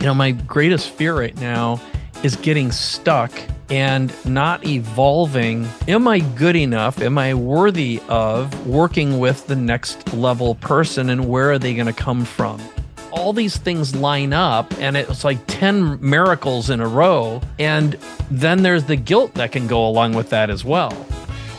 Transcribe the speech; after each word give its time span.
You 0.00 0.06
know, 0.06 0.14
my 0.14 0.30
greatest 0.30 0.88
fear 0.88 1.14
right 1.14 1.38
now 1.42 1.78
is 2.22 2.34
getting 2.36 2.72
stuck 2.72 3.30
and 3.68 4.10
not 4.24 4.66
evolving. 4.66 5.68
Am 5.88 6.08
I 6.08 6.20
good 6.20 6.56
enough? 6.56 7.02
Am 7.02 7.18
I 7.18 7.34
worthy 7.34 8.00
of 8.08 8.66
working 8.66 9.18
with 9.18 9.46
the 9.46 9.56
next 9.56 10.14
level 10.14 10.54
person 10.54 11.10
and 11.10 11.28
where 11.28 11.52
are 11.52 11.58
they 11.58 11.74
going 11.74 11.86
to 11.86 11.92
come 11.92 12.24
from? 12.24 12.62
All 13.10 13.34
these 13.34 13.58
things 13.58 13.94
line 13.94 14.32
up 14.32 14.72
and 14.80 14.96
it's 14.96 15.22
like 15.22 15.38
10 15.48 16.00
miracles 16.00 16.70
in 16.70 16.80
a 16.80 16.88
row. 16.88 17.42
And 17.58 17.98
then 18.30 18.62
there's 18.62 18.84
the 18.84 18.96
guilt 18.96 19.34
that 19.34 19.52
can 19.52 19.66
go 19.66 19.86
along 19.86 20.14
with 20.14 20.30
that 20.30 20.48
as 20.48 20.64
well. 20.64 20.94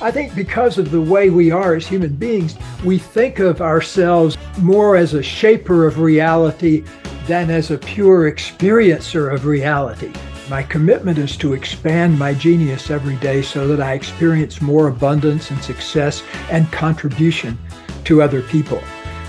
I 0.02 0.10
think 0.10 0.34
because 0.34 0.80
of 0.80 0.90
the 0.90 1.00
way 1.00 1.30
we 1.30 1.52
are 1.52 1.76
as 1.76 1.86
human 1.86 2.16
beings, 2.16 2.56
we 2.84 2.98
think 2.98 3.38
of 3.38 3.62
ourselves 3.62 4.36
more 4.58 4.96
as 4.96 5.14
a 5.14 5.22
shaper 5.22 5.86
of 5.86 6.00
reality 6.00 6.84
than 7.32 7.50
as 7.50 7.72
a 7.72 7.78
pure 7.78 8.30
experiencer 8.30 9.34
of 9.34 9.46
reality. 9.46 10.12
My 10.50 10.64
commitment 10.64 11.18
is 11.18 11.38
to 11.38 11.54
expand 11.54 12.20
my 12.20 12.34
genius 12.34 12.92
every 12.92 13.16
day 13.16 13.42
so 13.42 13.70
that 13.70 13.80
I 13.80 13.94
experience 13.94 14.62
more 14.62 14.90
abundance 14.90 15.50
and 15.50 15.64
success 15.64 16.24
and 16.50 16.70
contribution 16.74 17.58
to 18.04 18.22
other 18.22 18.42
people. 18.42 18.84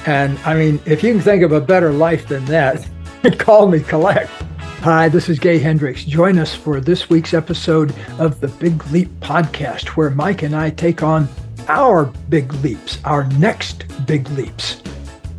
And 0.04 0.36
I 0.40 0.56
mean, 0.56 0.80
if 0.84 1.04
you 1.04 1.12
can 1.12 1.20
think 1.20 1.44
of 1.44 1.52
a 1.52 1.60
better 1.60 1.92
life 1.92 2.26
than 2.26 2.44
that, 2.46 2.84
call 3.38 3.68
me 3.68 3.78
collect. 3.78 4.30
Hi, 4.80 5.08
this 5.08 5.28
is 5.28 5.38
Gay 5.38 5.60
Hendricks. 5.60 6.02
Join 6.02 6.38
us 6.38 6.56
for 6.56 6.80
this 6.80 7.08
week's 7.08 7.34
episode 7.34 7.94
of 8.18 8.40
the 8.40 8.48
Big 8.48 8.84
Leap 8.88 9.10
podcast, 9.20 9.90
where 9.90 10.10
Mike 10.10 10.42
and 10.42 10.56
I 10.56 10.70
take 10.70 11.04
on 11.04 11.28
our 11.68 12.06
big 12.28 12.52
leaps, 12.54 12.98
our 13.04 13.28
next 13.34 13.84
big 14.06 14.28
leaps. 14.30 14.82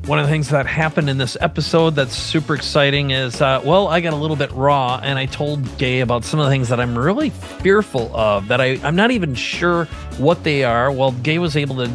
One 0.06 0.20
of 0.20 0.26
the 0.26 0.32
things 0.32 0.50
that 0.50 0.66
happened 0.66 1.10
in 1.10 1.18
this 1.18 1.38
episode 1.40 1.92
that's 1.92 2.14
super 2.14 2.56
exciting 2.56 3.12
is, 3.12 3.42
uh, 3.42 3.62
well, 3.64 3.88
I 3.88 4.02
got 4.02 4.12
a 4.12 4.18
little 4.18 4.36
bit 4.36 4.52
raw 4.52 5.00
and 5.02 5.18
I 5.18 5.28
told 5.28 5.78
Gay 5.78 6.02
about 6.02 6.26
some 6.26 6.42
of 6.42 6.46
the 6.46 6.52
things 6.52 6.68
that 6.70 6.82
I'm 6.82 6.98
really 6.98 7.30
fearful 7.30 8.14
of, 8.14 8.50
that 8.50 8.60
I, 8.60 8.78
I'm 8.84 8.98
not 8.98 9.12
even 9.12 9.34
sure 9.34 9.86
what 10.18 10.44
they 10.44 10.66
are. 10.66 10.92
Well, 10.92 11.14
Gay 11.14 11.40
was 11.40 11.56
able 11.56 11.78
to 11.78 11.90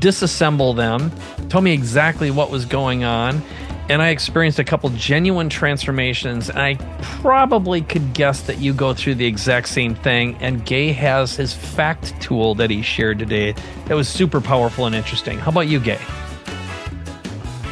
disassemble 0.00 0.74
them, 0.74 1.12
told 1.50 1.62
me 1.62 1.72
exactly 1.72 2.32
what 2.32 2.50
was 2.50 2.64
going 2.64 3.04
on, 3.04 3.40
and 3.88 4.02
I 4.02 4.08
experienced 4.08 4.58
a 4.58 4.64
couple 4.64 4.90
genuine 4.90 5.48
transformations. 5.48 6.50
And 6.50 6.58
I 6.58 6.74
probably 7.20 7.82
could 7.82 8.12
guess 8.12 8.40
that 8.42 8.58
you 8.58 8.74
go 8.74 8.92
through 8.92 9.14
the 9.14 9.26
exact 9.26 9.68
same 9.68 9.94
thing. 9.94 10.36
And 10.40 10.64
Gay 10.66 10.90
has 10.92 11.36
his 11.36 11.54
fact 11.54 12.20
tool 12.20 12.56
that 12.56 12.70
he 12.70 12.82
shared 12.82 13.20
today 13.20 13.54
that 13.86 13.94
was 13.94 14.08
super 14.08 14.40
powerful 14.40 14.86
and 14.86 14.96
interesting. 14.96 15.38
How 15.38 15.52
about 15.52 15.68
you, 15.68 15.78
Gay? 15.78 16.00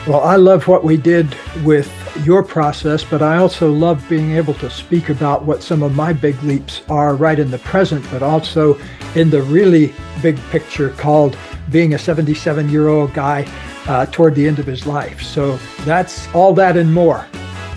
Well, 0.06 0.22
I 0.22 0.36
love 0.36 0.66
what 0.66 0.82
we 0.82 0.96
did 0.96 1.36
with 1.62 1.92
your 2.24 2.42
process, 2.42 3.04
but 3.04 3.20
I 3.20 3.36
also 3.36 3.70
love 3.70 4.04
being 4.08 4.32
able 4.32 4.54
to 4.54 4.70
speak 4.70 5.10
about 5.10 5.44
what 5.44 5.62
some 5.62 5.82
of 5.82 5.94
my 5.94 6.12
big 6.12 6.42
leaps 6.42 6.82
are 6.88 7.14
right 7.14 7.38
in 7.38 7.50
the 7.50 7.58
present, 7.58 8.04
but 8.10 8.22
also 8.22 8.80
in 9.14 9.28
the 9.28 9.42
really 9.42 9.92
big 10.22 10.38
picture 10.50 10.90
called 10.90 11.36
being 11.70 11.94
a 11.94 11.98
77 11.98 12.70
year 12.70 12.88
old 12.88 13.12
guy 13.12 13.46
uh, 13.86 14.06
toward 14.06 14.34
the 14.34 14.48
end 14.48 14.58
of 14.58 14.66
his 14.66 14.86
life. 14.86 15.22
So 15.22 15.56
that's 15.84 16.32
all 16.34 16.54
that 16.54 16.76
and 16.76 16.92
more. 16.92 17.26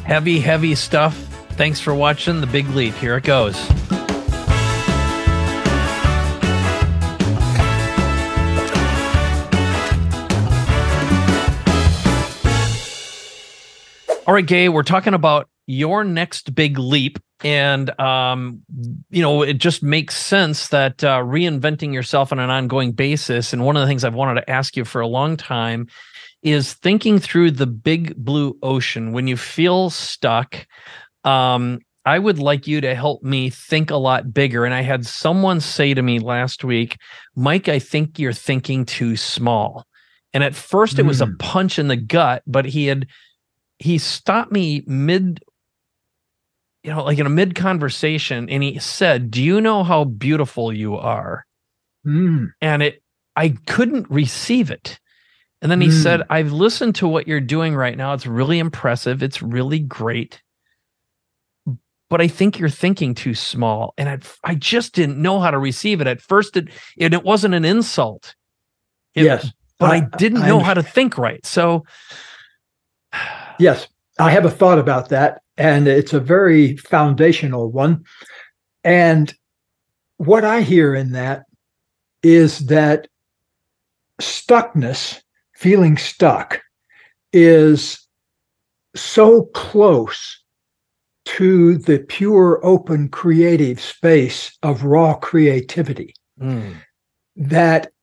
Heavy, 0.06 0.40
heavy 0.40 0.76
stuff. 0.76 1.16
Thanks 1.52 1.80
for 1.80 1.94
watching 1.94 2.42
The 2.42 2.48
Big 2.48 2.68
Leap. 2.70 2.96
Here 2.96 3.18
it 3.18 3.26
goes. 3.26 3.58
All 14.26 14.34
right, 14.34 14.46
Gay, 14.46 14.70
we're 14.70 14.84
talking 14.84 15.14
about 15.14 15.50
your 15.68 16.06
next 16.06 16.56
big 16.56 16.80
leap. 16.80 17.20
And, 17.44 18.00
um, 18.00 18.62
you 19.10 19.22
know, 19.22 19.42
it 19.42 19.56
just 19.56 19.84
makes 19.84 20.16
sense 20.16 20.70
that 20.70 21.04
uh, 21.04 21.20
reinventing 21.20 21.94
yourself 21.94 22.32
on 22.32 22.40
an 22.40 22.50
ongoing 22.50 22.94
basis. 22.94 23.52
And 23.52 23.66
one 23.66 23.76
of 23.76 23.82
the 23.82 23.88
things 23.88 24.06
I've 24.06 24.14
wanted 24.14 24.40
to 24.40 24.50
ask 24.50 24.78
you 24.78 24.86
for 24.86 25.02
a 25.02 25.08
long 25.08 25.36
time 25.36 25.88
is 26.42 26.72
thinking 26.72 27.20
through 27.20 27.52
the 27.52 27.68
big 27.68 28.16
blue 28.16 28.58
ocean 28.64 29.12
when 29.12 29.28
you 29.28 29.36
feel 29.36 29.90
stuck. 29.90 30.68
Um, 31.26 31.80
I 32.06 32.18
would 32.18 32.40
like 32.40 32.66
you 32.66 32.80
to 32.80 32.96
help 32.96 33.24
me 33.24 33.50
think 33.50 33.92
a 33.92 33.98
lot 33.98 34.34
bigger. 34.34 34.64
And 34.64 34.74
I 34.74 34.84
had 34.84 35.06
someone 35.06 35.60
say 35.60 35.94
to 35.94 36.02
me 36.02 36.20
last 36.20 36.64
week, 36.64 36.98
Mike, 37.36 37.68
I 37.68 37.80
think 37.80 38.20
you're 38.20 38.32
thinking 38.32 38.86
too 38.86 39.18
small. 39.18 39.86
And 40.34 40.46
at 40.46 40.56
first, 40.56 40.98
it 40.98 41.06
was 41.06 41.22
a 41.22 41.28
punch 41.40 41.78
in 41.78 41.90
the 41.90 41.98
gut, 41.98 42.42
but 42.48 42.66
he 42.66 42.88
had 42.88 43.08
he 43.84 43.98
stopped 43.98 44.50
me 44.50 44.82
mid 44.88 45.44
you 46.84 46.92
know 46.92 47.04
like 47.04 47.20
in 47.20 47.26
a 47.26 47.30
mid 47.30 47.54
conversation 47.54 48.50
and 48.50 48.64
he 48.64 48.80
said 48.80 49.30
do 49.30 49.44
you 49.44 49.60
know 49.60 49.84
how 49.84 50.06
beautiful 50.06 50.72
you 50.72 50.96
are? 50.96 51.46
Mm. 52.06 52.52
and 52.60 52.84
it 52.84 53.02
i 53.36 53.50
couldn't 53.68 54.10
receive 54.10 54.72
it. 54.72 55.00
And 55.62 55.72
then 55.72 55.80
he 55.80 55.88
mm. 55.88 56.04
said 56.04 56.24
i've 56.30 56.52
listened 56.52 56.96
to 56.96 57.08
what 57.08 57.28
you're 57.28 57.42
doing 57.42 57.76
right 57.76 57.98
now. 57.98 58.14
It's 58.14 58.26
really 58.26 58.60
impressive. 58.60 59.22
It's 59.22 59.42
really 59.42 59.80
great. 59.80 60.42
But 62.10 62.22
i 62.22 62.28
think 62.28 62.60
you're 62.60 62.70
thinking 62.70 63.16
too 63.16 63.36
small. 63.36 63.94
And 63.98 64.10
i, 64.10 64.20
I 64.44 64.56
just 64.56 64.94
didn't 64.94 65.22
know 65.22 65.40
how 65.42 65.52
to 65.52 65.60
receive 65.60 66.00
it. 66.00 66.08
At 66.08 66.22
first 66.22 66.56
it 66.56 66.70
it, 66.98 67.14
it 67.14 67.24
wasn't 67.24 67.54
an 67.54 67.66
insult. 67.66 68.36
It, 69.14 69.26
yes. 69.26 69.52
But 69.78 69.92
i, 69.92 69.96
I 69.98 70.18
didn't 70.18 70.48
know 70.48 70.60
how 70.60 70.74
to 70.74 70.84
think 70.84 71.18
right. 71.18 71.46
So 71.46 71.84
Yes, 73.64 73.88
I 74.20 74.30
have 74.32 74.44
a 74.44 74.52
thought 74.52 74.78
about 74.78 75.08
that, 75.08 75.42
and 75.56 75.88
it's 75.88 76.12
a 76.12 76.20
very 76.20 76.76
foundational 76.76 77.72
one. 77.72 78.04
And 78.84 79.34
what 80.18 80.44
I 80.44 80.64
hear 80.64 80.94
in 80.94 81.14
that 81.14 81.44
is 82.22 82.68
that 82.68 83.08
stuckness, 84.22 85.22
feeling 85.56 85.96
stuck, 85.96 86.62
is 87.32 88.06
so 88.98 89.44
close 89.54 90.44
to 91.24 91.78
the 91.78 92.00
pure, 92.00 92.60
open, 92.66 93.08
creative 93.08 93.80
space 93.80 94.58
of 94.62 94.84
raw 94.84 95.14
creativity 95.14 96.14
mm. 96.38 96.76
that 97.38 97.94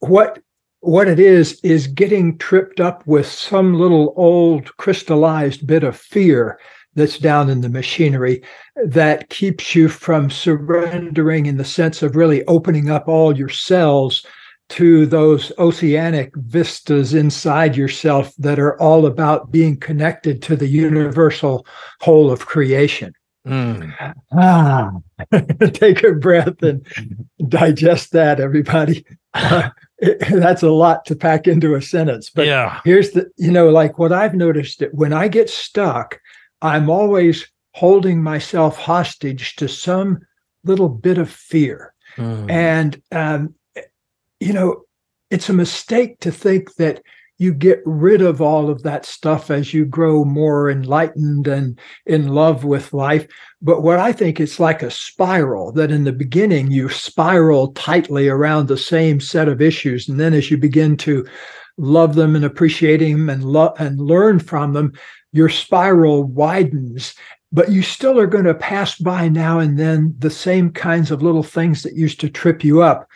what 0.00 0.38
what 0.82 1.06
it 1.06 1.20
is 1.20 1.60
is 1.62 1.86
getting 1.86 2.36
tripped 2.38 2.80
up 2.80 3.06
with 3.06 3.26
some 3.26 3.74
little 3.74 4.12
old 4.16 4.76
crystallized 4.78 5.64
bit 5.64 5.84
of 5.84 5.96
fear 5.96 6.58
that's 6.94 7.18
down 7.18 7.48
in 7.48 7.60
the 7.60 7.68
machinery 7.68 8.42
that 8.84 9.28
keeps 9.30 9.76
you 9.76 9.88
from 9.88 10.28
surrendering 10.28 11.46
in 11.46 11.56
the 11.56 11.64
sense 11.64 12.02
of 12.02 12.16
really 12.16 12.44
opening 12.46 12.90
up 12.90 13.06
all 13.06 13.36
your 13.36 13.48
cells 13.48 14.26
to 14.70 15.06
those 15.06 15.52
oceanic 15.58 16.34
vistas 16.34 17.14
inside 17.14 17.76
yourself 17.76 18.34
that 18.36 18.58
are 18.58 18.76
all 18.80 19.06
about 19.06 19.52
being 19.52 19.76
connected 19.76 20.42
to 20.42 20.56
the 20.56 20.66
universal 20.66 21.64
whole 22.00 22.28
of 22.30 22.46
creation. 22.46 23.12
Mm. 23.46 24.14
Ah, 24.32 24.90
take 25.74 26.02
a 26.02 26.12
breath 26.12 26.60
and 26.62 26.84
digest 27.48 28.12
that, 28.12 28.40
everybody. 28.40 29.04
That's 30.30 30.62
a 30.62 30.70
lot 30.70 31.04
to 31.06 31.16
pack 31.16 31.46
into 31.46 31.74
a 31.74 31.82
sentence. 31.82 32.28
But 32.28 32.46
yeah. 32.46 32.80
here's 32.84 33.12
the, 33.12 33.30
you 33.36 33.52
know, 33.52 33.70
like 33.70 33.98
what 33.98 34.12
I've 34.12 34.34
noticed 34.34 34.80
that 34.80 34.94
when 34.94 35.12
I 35.12 35.28
get 35.28 35.48
stuck, 35.48 36.20
I'm 36.60 36.90
always 36.90 37.46
holding 37.74 38.22
myself 38.22 38.76
hostage 38.76 39.56
to 39.56 39.68
some 39.68 40.20
little 40.64 40.88
bit 40.88 41.18
of 41.18 41.30
fear. 41.30 41.94
Mm. 42.16 42.50
And, 42.50 43.02
um, 43.12 43.54
you 44.40 44.52
know, 44.52 44.82
it's 45.30 45.48
a 45.48 45.54
mistake 45.54 46.18
to 46.20 46.32
think 46.32 46.74
that 46.74 47.02
you 47.42 47.52
get 47.52 47.82
rid 47.84 48.22
of 48.22 48.40
all 48.40 48.70
of 48.70 48.84
that 48.84 49.04
stuff 49.04 49.50
as 49.50 49.74
you 49.74 49.84
grow 49.84 50.24
more 50.24 50.70
enlightened 50.70 51.48
and 51.48 51.78
in 52.06 52.28
love 52.28 52.62
with 52.62 52.92
life. 52.92 53.26
But 53.60 53.82
what 53.82 53.98
I 53.98 54.12
think 54.12 54.38
it's 54.38 54.60
like 54.60 54.82
a 54.82 54.90
spiral 54.90 55.72
that 55.72 55.90
in 55.90 56.04
the 56.04 56.12
beginning 56.12 56.70
you 56.70 56.88
spiral 56.88 57.72
tightly 57.72 58.28
around 58.28 58.68
the 58.68 58.78
same 58.78 59.20
set 59.20 59.48
of 59.48 59.60
issues. 59.60 60.08
And 60.08 60.20
then 60.20 60.32
as 60.32 60.50
you 60.50 60.56
begin 60.56 60.96
to 60.98 61.26
love 61.76 62.14
them 62.14 62.36
and 62.36 62.44
appreciate 62.44 62.98
them 62.98 63.28
and 63.28 63.42
love 63.44 63.74
and 63.80 64.00
learn 64.00 64.38
from 64.38 64.72
them, 64.72 64.92
your 65.32 65.48
spiral 65.48 66.24
widens 66.24 67.14
but 67.54 67.70
you 67.70 67.82
still 67.82 68.18
are 68.18 68.26
going 68.26 68.44
to 68.44 68.54
pass 68.54 68.96
by 68.96 69.28
now 69.28 69.58
and 69.58 69.78
then 69.78 70.14
the 70.18 70.30
same 70.30 70.70
kinds 70.70 71.10
of 71.10 71.22
little 71.22 71.42
things 71.42 71.82
that 71.82 71.94
used 71.94 72.18
to 72.18 72.30
trip 72.30 72.64
you 72.64 72.80
up 72.80 73.06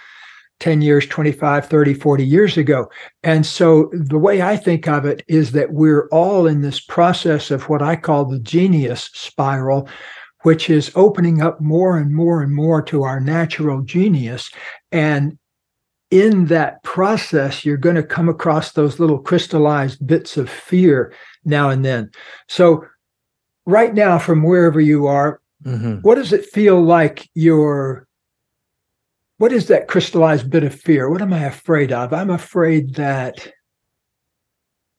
10 0.61 0.83
years, 0.83 1.07
25, 1.07 1.67
30, 1.67 1.95
40 1.95 2.27
years 2.27 2.57
ago. 2.57 2.91
And 3.23 3.45
so 3.45 3.91
the 3.93 4.19
way 4.19 4.43
I 4.43 4.57
think 4.57 4.89
of 4.89 5.05
it 5.05 5.23
is 5.29 5.53
that 5.53 5.73
we're 5.73 6.09
all 6.09 6.47
in 6.47 6.63
this 6.63 6.81
process 6.81 7.51
of 7.51 7.69
what 7.69 7.83
I 7.83 7.97
call 7.97 8.25
the 8.25 8.39
genius 8.39 9.11
spiral, 9.13 9.89
which 10.43 10.71
is 10.71 10.93
opening 10.95 11.43
up 11.43 11.61
more 11.61 11.99
and 11.99 12.15
more 12.15 12.43
and 12.43 12.55
more 12.55 12.81
to 12.83 13.03
our 13.03 13.21
natural 13.21 13.83
genius. 13.83 14.51
And 14.93 15.39
in 16.11 16.47
that 16.47 16.83
process, 16.85 17.65
you're 17.65 17.77
going 17.77 17.97
to 17.97 18.03
come 18.03 18.29
across 18.29 18.73
those 18.73 18.99
little 18.99 19.19
crystallized 19.19 20.07
bits 20.07 20.37
of 20.37 20.49
fear 20.49 21.13
now 21.45 21.69
and 21.69 21.85
then. 21.85 22.11
So 22.49 22.87
right 23.67 23.93
now 23.93 24.19
from 24.19 24.43
wherever 24.43 24.81
you 24.81 25.07
are, 25.07 25.41
mm-hmm. 25.65 25.97
what 25.97 26.15
does 26.15 26.33
it 26.33 26.47
feel 26.47 26.81
like 26.81 27.29
your 27.35 28.07
what 29.39 29.53
is 29.53 29.69
that 29.69 29.89
crystallized 29.89 30.51
bit 30.51 30.65
of 30.65 30.75
fear? 30.75 31.11
What 31.11 31.23
am 31.23 31.33
I 31.33 31.45
afraid 31.45 31.93
of? 31.93 32.13
I'm 32.13 32.31
afraid 32.31 32.95
that 32.95 33.53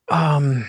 um 0.10 0.66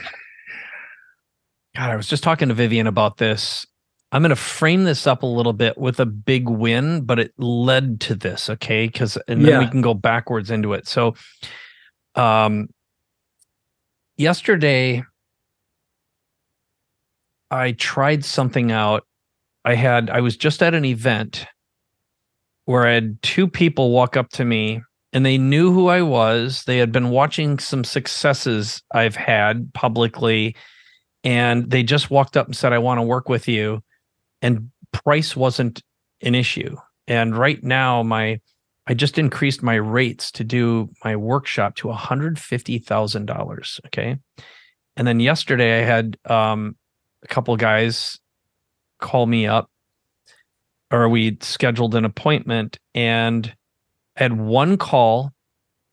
God, 1.77 1.91
I 1.91 1.97
was 1.97 2.09
just 2.09 2.25
talking 2.25 2.49
to 2.49 2.55
Vivian 2.55 2.87
about 2.87 3.19
this. 3.19 3.65
I'm 4.11 4.23
going 4.23 4.31
to 4.31 4.37
frame 4.37 4.85
this 4.85 5.07
up 5.07 5.23
a 5.23 5.27
little 5.27 5.53
bit 5.53 5.77
with 5.77 6.01
a 6.01 6.07
big 6.07 6.49
win, 6.49 7.03
but 7.03 7.21
it 7.21 7.33
led 7.39 8.01
to 8.01 8.15
this, 8.15 8.51
okay? 8.51 8.87
Because 8.87 9.17
and 9.29 9.45
then 9.45 9.49
yeah. 9.49 9.59
we 9.61 9.69
can 9.69 9.83
go 9.83 9.95
backwards 9.95 10.51
into 10.51 10.73
it. 10.73 10.89
So, 10.89 11.15
um, 12.15 12.69
yesterday 14.17 15.05
I 17.51 17.73
tried 17.73 18.25
something 18.25 18.73
out. 18.73 19.07
I 19.65 19.75
had 19.75 20.11
I 20.11 20.21
was 20.21 20.37
just 20.37 20.63
at 20.63 20.75
an 20.75 20.85
event 20.85 21.47
where 22.69 22.87
I 22.87 22.93
had 22.93 23.23
two 23.23 23.49
people 23.49 23.93
walk 23.93 24.15
up 24.15 24.29
to 24.33 24.45
me 24.45 24.83
and 25.15 25.25
they 25.25 25.39
knew 25.39 25.73
who 25.73 25.87
I 25.89 26.03
was. 26.03 26.65
They 26.65 26.77
had 26.77 26.93
been 26.93 27.09
watching 27.09 27.59
some 27.59 27.83
successes 27.83 28.83
I've 28.93 29.17
had 29.17 29.73
publicly 29.73 30.55
and 31.25 31.71
they 31.71 31.83
just 31.83 32.11
walked 32.11 32.37
up 32.37 32.45
and 32.45 32.55
said 32.55 32.75
I 32.75 32.79
want 32.79 32.99
to 32.99 33.03
work 33.03 33.31
with 33.31 33.49
you 33.49 33.83
and 34.43 34.71
price 34.93 35.35
wasn't 35.35 35.83
an 36.21 36.35
issue. 36.35 36.77
And 37.07 37.35
right 37.35 37.65
now 37.65 38.03
my 38.03 38.39
I 38.87 38.93
just 38.93 39.17
increased 39.17 39.63
my 39.63 39.77
rates 39.77 40.31
to 40.33 40.45
do 40.45 40.91
my 41.03 41.17
workshop 41.17 41.77
to 41.77 41.89
$150,000, 41.89 43.81
okay? 43.87 44.19
And 44.95 45.07
then 45.07 45.21
yesterday 45.21 45.81
I 45.81 45.85
had 45.87 46.19
um 46.27 46.77
a 47.25 47.29
couple 47.29 47.57
guys 47.57 48.21
call 49.01 49.25
me 49.25 49.47
up 49.47 49.71
or 50.91 51.09
we 51.09 51.37
scheduled 51.41 51.95
an 51.95 52.05
appointment 52.05 52.79
and 52.95 53.55
had 54.17 54.39
one 54.39 54.77
call 54.77 55.33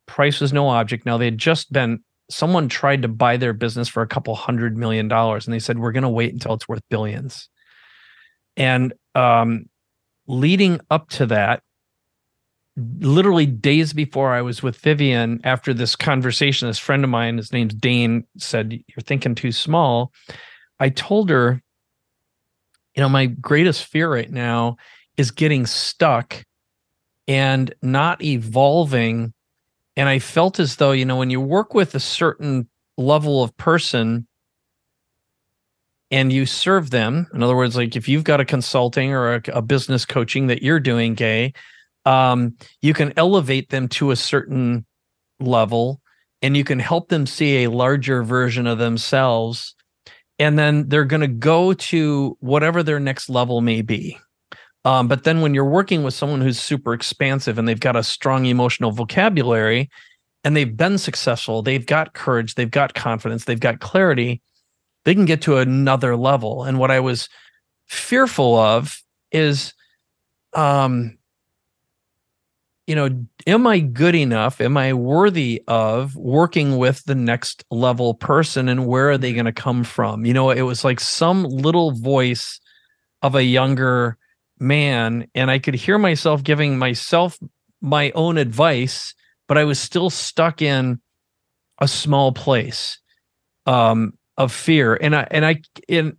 price 0.08 0.40
was 0.40 0.54
no 0.54 0.68
object 0.70 1.06
now 1.06 1.18
they 1.18 1.26
had 1.26 1.38
just 1.38 1.72
been 1.72 2.00
someone 2.30 2.70
tried 2.70 3.02
to 3.02 3.08
buy 3.08 3.38
their 3.38 3.54
business 3.54 3.88
for 3.88 4.02
a 4.02 4.08
couple 4.08 4.34
hundred 4.36 4.78
million 4.78 5.08
dollars 5.08 5.46
and 5.46 5.54
they 5.54 5.60
said 5.60 5.80
we're 5.80 5.92
going 5.92 6.04
to 6.04 6.10
wait 6.10 6.34
until 6.34 6.54
it's 6.54 6.68
worth 6.68 6.82
billions 6.90 7.50
and 8.58 8.94
um, 9.16 9.66
leading 10.28 10.80
up 10.90 11.10
to 11.10 11.26
that 11.26 11.62
literally 12.78 13.46
days 13.46 13.94
before 13.94 14.34
I 14.34 14.42
was 14.42 14.62
with 14.62 14.78
Vivian 14.78 15.40
after 15.44 15.74
this 15.74 15.96
conversation, 15.96 16.68
this 16.68 16.80
friend 16.80 17.04
of 17.04 17.10
mine, 17.10 17.38
his 17.38 17.54
name's 17.54 17.74
Dane, 17.74 18.26
said, 18.38 18.74
You're 18.74 19.04
thinking 19.04 19.36
too 19.36 19.52
small. 19.52 20.12
I 20.80 20.90
told 20.90 21.30
her, 21.30 21.62
you 22.96 23.02
know, 23.02 23.10
my 23.10 23.26
greatest 23.26 23.86
fear 23.86 24.12
right 24.12 24.32
now 24.32 24.78
is 25.18 25.32
getting 25.32 25.66
stuck 25.66 26.44
and 27.28 27.74
not 27.82 28.24
evolving. 28.24 29.34
And 29.98 30.08
I 30.08 30.20
felt 30.20 30.60
as 30.60 30.78
though, 30.78 30.92
you 30.92 31.06
know, 31.06 31.18
when 31.18 31.30
you 31.30 31.42
work 31.42 31.74
with 31.74 31.96
a 31.96 32.00
certain 32.00 32.70
level 32.98 33.44
of 33.44 33.56
person 33.58 34.28
and 36.12 36.32
you 36.32 36.46
serve 36.46 36.90
them, 36.90 37.28
in 37.34 37.44
other 37.44 37.56
words, 37.56 37.76
like 37.76 37.96
if 37.96 38.08
you've 38.08 38.24
got 38.24 38.40
a 38.40 38.46
consulting 38.46 39.12
or 39.12 39.36
a, 39.36 39.42
a 39.54 39.62
business 39.62 40.06
coaching 40.06 40.48
that 40.48 40.64
you're 40.64 40.80
doing, 40.80 41.16
gay, 41.16 41.54
um, 42.06 42.56
you 42.82 42.94
can 42.94 43.12
elevate 43.18 43.70
them 43.70 43.88
to 43.90 44.12
a 44.12 44.16
certain 44.16 44.86
level 45.40 46.02
and 46.42 46.56
you 46.56 46.64
can 46.64 46.80
help 46.80 47.10
them 47.10 47.26
see 47.26 47.64
a 47.64 47.72
larger 47.72 48.24
version 48.24 48.68
of 48.68 48.78
themselves 48.78 49.76
and 50.40 50.60
then 50.60 50.90
they're 50.90 51.06
going 51.06 51.22
to 51.22 51.28
go 51.28 51.74
to 51.74 52.38
whatever 52.40 52.84
their 52.84 53.00
next 53.00 53.30
level 53.30 53.62
may 53.62 53.82
be. 53.82 54.18
Um, 54.84 55.08
but 55.08 55.24
then 55.24 55.42
when 55.42 55.54
you're 55.54 55.66
working 55.66 56.04
with 56.04 56.14
someone 56.14 56.42
who's 56.42 56.60
super 56.60 56.94
expansive 56.94 57.58
and 57.58 57.68
they've 57.68 57.80
got 57.80 57.96
a 57.96 58.04
strong 58.04 58.46
emotional 58.46 58.92
vocabulary 58.92 59.90
and 60.44 60.56
they've 60.56 60.78
been 60.78 60.98
successful, 61.00 61.64
they've 61.64 61.86
got 61.86 62.14
courage, 62.14 62.54
they've 62.54 62.70
got 62.70 62.94
confidence, 62.94 63.46
they've 63.46 63.60
got 63.60 63.80
clarity, 63.80 64.42
they 65.04 65.16
can 65.16 65.26
get 65.26 65.42
to 65.44 65.58
another 65.58 66.16
level. 66.16 66.64
And 66.64 66.80
what 66.80 66.92
I 66.92 67.00
was 67.00 67.30
fearful 67.88 68.56
of 68.56 69.02
is 69.32 69.74
um 70.54 71.18
you 72.88 72.96
know, 72.96 73.10
am 73.48 73.66
I 73.66 73.80
good 73.80 74.16
enough? 74.16 74.62
Am 74.62 74.78
I 74.78 74.94
worthy 74.94 75.64
of 75.68 76.16
working 76.16 76.78
with 76.78 77.04
the 77.06 77.16
next 77.16 77.64
level 77.72 78.14
person 78.14 78.70
and 78.70 78.86
where 78.86 79.10
are 79.12 79.18
they 79.18 79.34
going 79.34 79.46
to 79.46 79.52
come 79.52 79.84
from? 79.84 80.26
You 80.26 80.34
know, 80.34 80.52
it 80.52 80.62
was 80.62 80.84
like 80.84 81.00
some 81.00 81.44
little 81.44 81.92
voice 81.92 82.60
of 83.22 83.34
a 83.34 83.44
younger 83.44 84.18
man 84.60 85.28
and 85.34 85.50
I 85.50 85.60
could 85.60 85.74
hear 85.74 85.98
myself 85.98 86.44
giving 86.44 86.78
myself 86.78 87.40
my 87.82 88.12
own 88.12 88.38
advice, 88.38 89.16
but 89.48 89.58
I 89.58 89.64
was 89.64 89.80
still 89.80 90.10
stuck 90.10 90.62
in 90.62 91.00
a 91.82 91.88
small 91.88 92.32
place 92.32 93.00
um 93.66 94.14
of 94.38 94.52
fear 94.52 94.96
and 94.96 95.16
I 95.16 95.28
and 95.32 95.46
I 95.46 95.62
in 95.88 96.16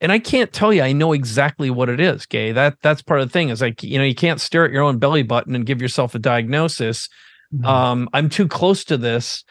and 0.00 0.12
I 0.12 0.18
can't 0.18 0.52
tell 0.52 0.72
you 0.72 0.82
I 0.82 0.92
know 0.92 1.12
exactly 1.12 1.70
what 1.70 1.88
it 1.88 2.00
is, 2.00 2.26
gay. 2.26 2.52
That 2.52 2.76
that's 2.82 3.02
part 3.02 3.20
of 3.20 3.28
the 3.28 3.32
thing 3.32 3.48
is 3.48 3.60
like, 3.60 3.82
you 3.82 3.98
know, 3.98 4.04
you 4.04 4.14
can't 4.14 4.40
stare 4.40 4.66
at 4.66 4.72
your 4.72 4.82
own 4.82 4.98
belly 4.98 5.22
button 5.22 5.54
and 5.54 5.66
give 5.66 5.80
yourself 5.80 6.14
a 6.14 6.18
diagnosis. 6.18 7.08
Mm-hmm. 7.54 7.64
Um, 7.64 8.08
I'm 8.12 8.28
too 8.28 8.48
close 8.48 8.84
to 8.84 8.96
this 8.96 9.44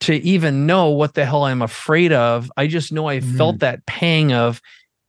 to 0.00 0.14
even 0.14 0.66
know 0.66 0.90
what 0.90 1.14
the 1.14 1.24
hell 1.24 1.44
I'm 1.44 1.62
afraid 1.62 2.12
of. 2.12 2.50
I 2.56 2.66
just 2.66 2.92
know 2.92 3.08
I 3.08 3.18
mm-hmm. 3.18 3.36
felt 3.36 3.60
that 3.60 3.86
pang 3.86 4.32
of 4.32 4.60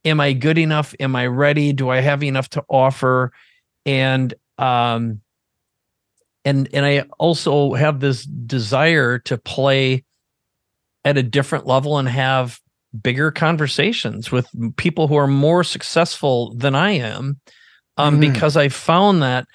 am 0.06 0.19
I 0.19 0.34
good 0.34 0.57
enough? 0.57 0.94
Am 1.00 1.16
I 1.16 1.28
ready? 1.28 1.74
Do 1.74 1.89
I 1.89 2.00
have 2.01 2.24
enough 2.24 2.50
to 2.50 2.63
offer? 2.69 3.31
And 3.86 4.34
um 4.57 5.22
and 6.46 6.69
and 6.74 6.86
I 6.86 7.06
also 7.18 7.74
have 7.74 8.00
this 8.00 8.25
desire 8.25 9.18
to 9.19 9.38
play 9.38 10.04
at 11.06 11.18
a 11.18 11.24
different 11.24 11.66
level 11.66 11.98
and 11.98 12.07
have 12.07 12.60
bigger 13.01 13.31
conversations 13.31 14.31
with 14.31 14.48
people 14.78 15.07
who 15.07 15.16
are 15.16 15.28
more 15.28 15.63
successful 15.63 16.54
than 16.56 16.75
I 16.75 16.92
am 16.92 17.40
um, 17.98 18.18
mm. 18.18 18.34
because 18.34 18.56
I 18.56 18.69
found 18.69 19.22
that 19.24 19.48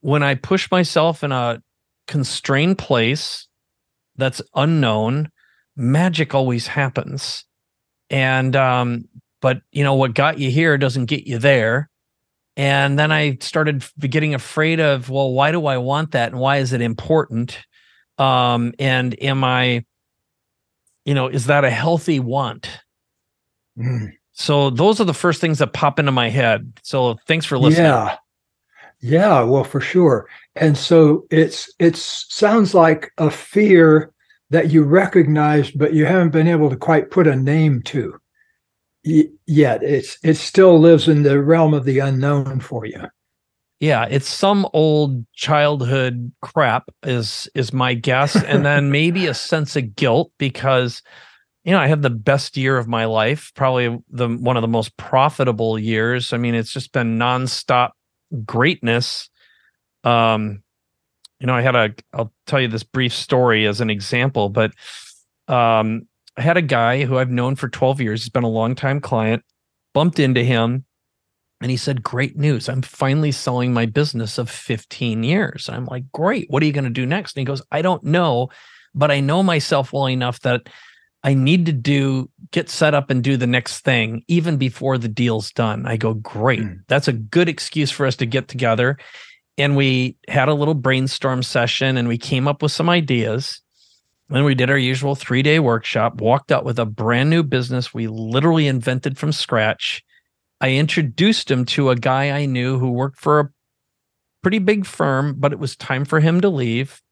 when 0.00 0.22
I 0.22 0.34
push 0.34 0.70
myself 0.70 1.24
in 1.24 1.32
a 1.32 1.62
constrained 2.06 2.78
place 2.78 3.48
that's 4.16 4.42
unknown, 4.54 5.30
magic 5.76 6.34
always 6.34 6.66
happens. 6.66 7.44
And 8.10 8.54
um, 8.54 9.08
but 9.40 9.62
you 9.72 9.82
know 9.82 9.94
what 9.94 10.14
got 10.14 10.38
you 10.38 10.50
here 10.50 10.78
doesn't 10.78 11.06
get 11.06 11.26
you 11.26 11.38
there. 11.38 11.90
And 12.56 12.98
then 12.98 13.12
I 13.12 13.36
started 13.40 13.84
getting 13.98 14.34
afraid 14.34 14.80
of, 14.80 15.10
well, 15.10 15.32
why 15.32 15.52
do 15.52 15.66
I 15.66 15.76
want 15.76 16.12
that 16.12 16.32
and 16.32 16.40
why 16.40 16.56
is 16.58 16.72
it 16.72 16.80
important? 16.80 17.58
Um, 18.16 18.72
and 18.78 19.20
am 19.22 19.44
I 19.44 19.84
you 21.06 21.14
know, 21.14 21.28
is 21.28 21.46
that 21.46 21.64
a 21.64 21.70
healthy 21.70 22.20
want? 22.20 22.68
Mm. 23.78 24.12
So 24.32 24.68
those 24.68 25.00
are 25.00 25.04
the 25.04 25.14
first 25.14 25.40
things 25.40 25.58
that 25.60 25.72
pop 25.72 25.98
into 25.98 26.12
my 26.12 26.28
head. 26.28 26.72
So 26.82 27.16
thanks 27.26 27.46
for 27.46 27.58
listening. 27.58 27.86
Yeah. 27.86 28.16
Yeah, 29.00 29.42
well, 29.42 29.64
for 29.64 29.80
sure. 29.80 30.26
And 30.56 30.76
so 30.76 31.26
it's 31.30 31.72
it 31.78 31.96
sounds 31.96 32.74
like 32.74 33.12
a 33.18 33.30
fear 33.30 34.12
that 34.50 34.70
you 34.70 34.84
recognize, 34.84 35.70
but 35.70 35.92
you 35.92 36.06
haven't 36.06 36.30
been 36.30 36.48
able 36.48 36.70
to 36.70 36.76
quite 36.76 37.10
put 37.10 37.26
a 37.26 37.36
name 37.36 37.82
to 37.82 38.18
yet. 39.04 39.82
It's 39.82 40.18
it 40.24 40.34
still 40.34 40.78
lives 40.78 41.08
in 41.08 41.22
the 41.22 41.42
realm 41.42 41.74
of 41.74 41.84
the 41.84 41.98
unknown 41.98 42.60
for 42.60 42.86
you. 42.86 43.04
Yeah, 43.78 44.06
it's 44.08 44.28
some 44.28 44.66
old 44.72 45.26
childhood 45.34 46.32
crap 46.40 46.88
is 47.02 47.48
is 47.54 47.72
my 47.72 47.94
guess, 47.94 48.34
and 48.42 48.64
then 48.64 48.90
maybe 48.90 49.26
a 49.26 49.34
sense 49.34 49.76
of 49.76 49.94
guilt 49.94 50.32
because 50.38 51.02
you 51.64 51.72
know 51.72 51.78
I 51.78 51.86
had 51.86 52.02
the 52.02 52.10
best 52.10 52.56
year 52.56 52.78
of 52.78 52.88
my 52.88 53.04
life, 53.04 53.52
probably 53.54 53.98
the 54.08 54.28
one 54.28 54.56
of 54.56 54.62
the 54.62 54.68
most 54.68 54.96
profitable 54.96 55.78
years. 55.78 56.32
I 56.32 56.38
mean, 56.38 56.54
it's 56.54 56.72
just 56.72 56.92
been 56.92 57.18
nonstop 57.18 57.90
greatness. 58.44 59.28
Um, 60.04 60.62
you 61.38 61.46
know, 61.46 61.54
I 61.54 61.60
had 61.60 61.76
a 61.76 61.94
I'll 62.14 62.32
tell 62.46 62.60
you 62.60 62.68
this 62.68 62.84
brief 62.84 63.12
story 63.12 63.66
as 63.66 63.82
an 63.82 63.90
example, 63.90 64.48
but 64.48 64.72
um, 65.48 66.08
I 66.36 66.40
had 66.40 66.56
a 66.56 66.62
guy 66.62 67.04
who 67.04 67.18
I've 67.18 67.30
known 67.30 67.56
for 67.56 67.68
12 67.68 68.00
years. 68.00 68.22
He's 68.22 68.30
been 68.30 68.42
a 68.42 68.48
long 68.48 68.74
time 68.74 69.00
client. 69.00 69.42
Bumped 69.92 70.18
into 70.18 70.44
him 70.44 70.84
and 71.60 71.70
he 71.70 71.76
said, 71.76 72.02
Great 72.02 72.36
news. 72.36 72.68
I'm 72.68 72.82
finally 72.82 73.32
selling 73.32 73.72
my 73.72 73.86
business 73.86 74.38
of 74.38 74.50
15 74.50 75.22
years. 75.22 75.68
And 75.68 75.76
I'm 75.76 75.86
like, 75.86 76.04
Great. 76.12 76.50
What 76.50 76.62
are 76.62 76.66
you 76.66 76.72
going 76.72 76.84
to 76.84 76.90
do 76.90 77.06
next? 77.06 77.36
And 77.36 77.40
he 77.40 77.44
goes, 77.44 77.62
I 77.72 77.82
don't 77.82 78.04
know, 78.04 78.48
but 78.94 79.10
I 79.10 79.20
know 79.20 79.42
myself 79.42 79.92
well 79.92 80.08
enough 80.08 80.40
that 80.40 80.68
I 81.22 81.34
need 81.34 81.66
to 81.66 81.72
do, 81.72 82.30
get 82.52 82.68
set 82.68 82.94
up 82.94 83.10
and 83.10 83.24
do 83.24 83.36
the 83.36 83.46
next 83.46 83.80
thing 83.80 84.22
even 84.28 84.58
before 84.58 84.98
the 84.98 85.08
deal's 85.08 85.50
done. 85.50 85.86
I 85.86 85.96
go, 85.96 86.14
Great. 86.14 86.60
Mm. 86.60 86.80
That's 86.88 87.08
a 87.08 87.12
good 87.12 87.48
excuse 87.48 87.90
for 87.90 88.06
us 88.06 88.16
to 88.16 88.26
get 88.26 88.48
together. 88.48 88.98
And 89.58 89.76
we 89.76 90.16
had 90.28 90.48
a 90.48 90.54
little 90.54 90.74
brainstorm 90.74 91.42
session 91.42 91.96
and 91.96 92.08
we 92.08 92.18
came 92.18 92.46
up 92.46 92.62
with 92.62 92.72
some 92.72 92.90
ideas. 92.90 93.62
Then 94.28 94.44
we 94.44 94.54
did 94.54 94.70
our 94.70 94.76
usual 94.76 95.14
three 95.14 95.42
day 95.42 95.58
workshop, 95.58 96.20
walked 96.20 96.52
out 96.52 96.66
with 96.66 96.78
a 96.78 96.84
brand 96.84 97.30
new 97.30 97.42
business 97.42 97.94
we 97.94 98.08
literally 98.08 98.66
invented 98.66 99.16
from 99.16 99.32
scratch 99.32 100.04
I 100.60 100.72
introduced 100.72 101.50
him 101.50 101.64
to 101.66 101.90
a 101.90 101.96
guy 101.96 102.30
I 102.30 102.46
knew 102.46 102.78
who 102.78 102.90
worked 102.90 103.20
for 103.20 103.40
a 103.40 103.50
pretty 104.42 104.58
big 104.58 104.86
firm, 104.86 105.34
but 105.38 105.52
it 105.52 105.58
was 105.58 105.76
time 105.76 106.04
for 106.04 106.20
him 106.20 106.40
to 106.40 106.48
leave. 106.48 107.02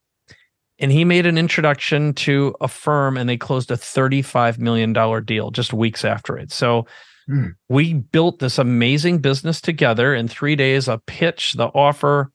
And 0.78 0.90
he 0.90 1.04
made 1.04 1.26
an 1.26 1.38
introduction 1.38 2.14
to 2.14 2.54
a 2.60 2.68
firm 2.68 3.16
and 3.16 3.28
they 3.28 3.36
closed 3.36 3.70
a 3.70 3.76
$35 3.76 4.58
million 4.58 4.92
deal 5.24 5.50
just 5.50 5.72
weeks 5.72 6.04
after 6.04 6.36
it. 6.36 6.52
So 6.52 6.86
hmm. 7.26 7.48
we 7.68 7.94
built 7.94 8.38
this 8.38 8.58
amazing 8.58 9.18
business 9.18 9.60
together 9.60 10.14
in 10.14 10.26
three 10.26 10.56
days 10.56 10.88
a 10.88 10.98
pitch, 11.06 11.52
the 11.52 11.66
offer, 11.66 12.32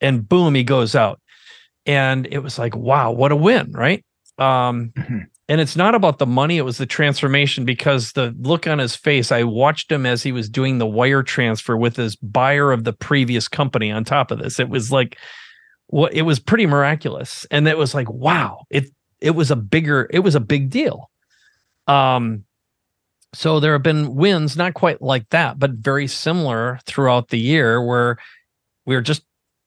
and 0.00 0.26
boom, 0.28 0.54
he 0.54 0.64
goes 0.64 0.94
out. 0.94 1.20
And 1.84 2.26
it 2.30 2.38
was 2.38 2.58
like, 2.58 2.74
wow, 2.74 3.12
what 3.12 3.32
a 3.32 3.36
win, 3.36 3.72
right? 3.72 4.04
Um, 4.38 4.92
mm-hmm 4.96 5.18
and 5.48 5.60
it's 5.60 5.76
not 5.76 5.94
about 5.94 6.18
the 6.18 6.26
money 6.26 6.56
it 6.56 6.64
was 6.64 6.78
the 6.78 6.86
transformation 6.86 7.64
because 7.64 8.12
the 8.12 8.34
look 8.40 8.66
on 8.66 8.78
his 8.78 8.96
face 8.96 9.30
i 9.30 9.42
watched 9.42 9.90
him 9.90 10.06
as 10.06 10.22
he 10.22 10.32
was 10.32 10.48
doing 10.48 10.78
the 10.78 10.86
wire 10.86 11.22
transfer 11.22 11.76
with 11.76 11.96
his 11.96 12.16
buyer 12.16 12.72
of 12.72 12.84
the 12.84 12.92
previous 12.92 13.48
company 13.48 13.90
on 13.90 14.04
top 14.04 14.30
of 14.30 14.38
this. 14.38 14.58
It 14.58 14.68
was 14.68 14.90
like 14.90 15.18
what 15.88 16.12
it 16.12 16.22
was 16.22 16.40
pretty 16.40 16.66
miraculous. 16.66 17.46
And 17.50 17.68
it 17.68 17.78
was 17.78 17.94
like 17.94 18.08
wow 18.10 18.64
it 18.70 18.86
it 19.20 19.30
was 19.30 19.50
a 19.50 19.56
bigger 19.56 20.08
it 20.10 20.20
was 20.20 20.34
a 20.34 20.40
big 20.40 20.70
deal. 20.70 21.10
Um 21.86 22.44
so 23.34 23.60
there 23.60 23.72
have 23.72 23.82
been 23.82 24.14
wins 24.14 24.56
not 24.56 24.74
quite 24.74 25.02
like 25.02 25.28
that 25.30 25.58
but 25.58 25.72
very 25.72 26.06
similar 26.06 26.78
throughout 26.86 27.28
the 27.28 27.38
year 27.38 27.84
where 27.84 28.18
we're 28.84 29.02
just 29.02 29.22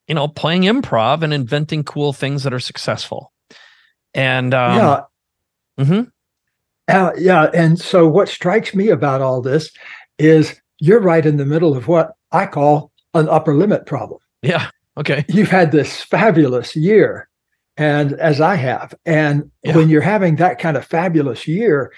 you 0.07 0.15
know 0.15 0.27
playing 0.27 0.63
improv 0.63 1.21
and 1.21 1.33
inventing 1.33 1.83
cool 1.83 2.13
things 2.13 2.43
that 2.43 2.53
are 2.53 2.59
successful. 2.59 3.31
And 4.13 4.53
um, 4.53 4.77
yeah 4.77 5.01
Mm-hmm. 5.79 6.09
Uh, 6.88 7.12
yeah. 7.17 7.50
And 7.53 7.79
so 7.79 8.07
what 8.07 8.29
strikes 8.29 8.74
me 8.74 8.89
about 8.89 9.21
all 9.21 9.41
this 9.41 9.71
is 10.17 10.59
you're 10.79 11.00
right 11.00 11.25
in 11.25 11.38
the 11.38 11.45
middle 11.45 11.75
of 11.75 11.88
what 11.88 12.13
I 12.31 12.45
call 12.45 12.91
an 13.13 13.29
upper 13.29 13.55
limit 13.55 13.86
problem. 13.86 14.19
Yeah. 14.41 14.69
Okay. 14.98 15.25
You've 15.29 15.50
had 15.50 15.71
this 15.71 16.01
fabulous 16.03 16.75
year, 16.75 17.29
and 17.77 18.13
as 18.13 18.41
I 18.41 18.55
have. 18.55 18.93
And 19.05 19.50
yeah. 19.63 19.75
when 19.75 19.89
you're 19.89 20.01
having 20.01 20.36
that 20.38 20.59
kind 20.59 20.75
of 20.75 20.86
fabulous 20.86 21.48
year, 21.48 21.93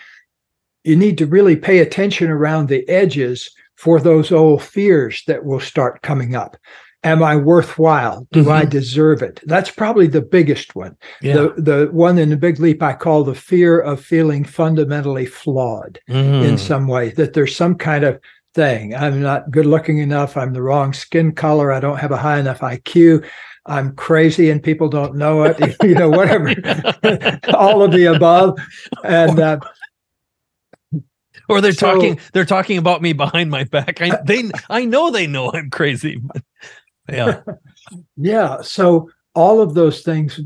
you 0.84 0.96
need 0.96 1.18
to 1.18 1.26
really 1.26 1.56
pay 1.56 1.80
attention 1.80 2.30
around 2.30 2.68
the 2.68 2.88
edges 2.88 3.50
for 3.76 4.00
those 4.00 4.32
old 4.32 4.62
fears 4.62 5.24
that 5.26 5.46
will 5.46 5.60
start 5.60 6.04
coming 6.04 6.36
up. 6.36 6.58
Am 7.04 7.24
I 7.24 7.36
worthwhile? 7.36 8.28
Do 8.32 8.42
mm-hmm. 8.42 8.52
I 8.52 8.66
deserve 8.66 9.24
it? 9.24 9.40
That's 9.46 9.72
probably 9.72 10.06
the 10.06 10.22
biggest 10.22 10.76
one. 10.76 10.96
Yeah. 11.22 11.34
The 11.34 11.54
the 11.58 11.90
one 11.92 12.20
in 12.20 12.30
the 12.30 12.38
big 12.38 12.60
leap 12.60 12.84
I 12.84 12.94
call 12.94 13.24
the 13.24 13.34
fear 13.34 13.80
of 13.80 14.00
feeling 14.00 14.44
fundamentally 14.44 15.26
flawed 15.26 16.00
mm. 16.08 16.48
in 16.48 16.58
some 16.60 16.88
way, 16.88 17.10
that 17.12 17.34
there's 17.34 17.56
some 17.56 17.76
kind 17.76 18.04
of 18.04 18.20
thing. 18.54 18.94
I'm 18.94 19.22
not 19.22 19.50
good 19.50 19.66
looking 19.66 19.98
enough. 19.98 20.38
I'm 20.38 20.54
the 20.54 20.62
wrong 20.62 20.94
skin 20.94 21.34
color. 21.34 21.72
I 21.72 21.80
don't 21.80 21.98
have 21.98 22.12
a 22.12 22.18
high 22.18 22.40
enough 22.40 22.60
IQ. 22.60 23.26
I'm 23.66 23.96
crazy 23.96 24.50
and 24.50 24.62
people 24.62 24.90
don't 24.90 25.16
know 25.16 25.44
it. 25.44 25.76
you 25.84 25.96
know, 25.96 26.10
whatever. 26.10 26.50
All 27.56 27.84
of 27.84 27.92
the 27.92 28.12
above. 28.14 28.60
And 29.04 29.40
uh, 29.40 29.60
or 31.48 31.62
they're 31.62 31.74
so, 31.74 31.94
talking 31.94 32.20
they're 32.34 32.46
talking 32.46 32.78
about 32.78 33.02
me 33.02 33.14
behind 33.14 33.50
my 33.52 33.64
back. 33.66 34.02
I 34.02 34.20
they 34.24 34.52
I 34.70 34.86
know 34.86 35.12
they 35.12 35.28
know 35.28 35.52
I'm 35.52 35.70
crazy. 35.70 36.22
Yeah. 37.10 37.42
yeah. 38.18 38.62
So 38.62 39.10
all 39.34 39.62
of 39.62 39.74
those 39.74 40.02
things 40.02 40.40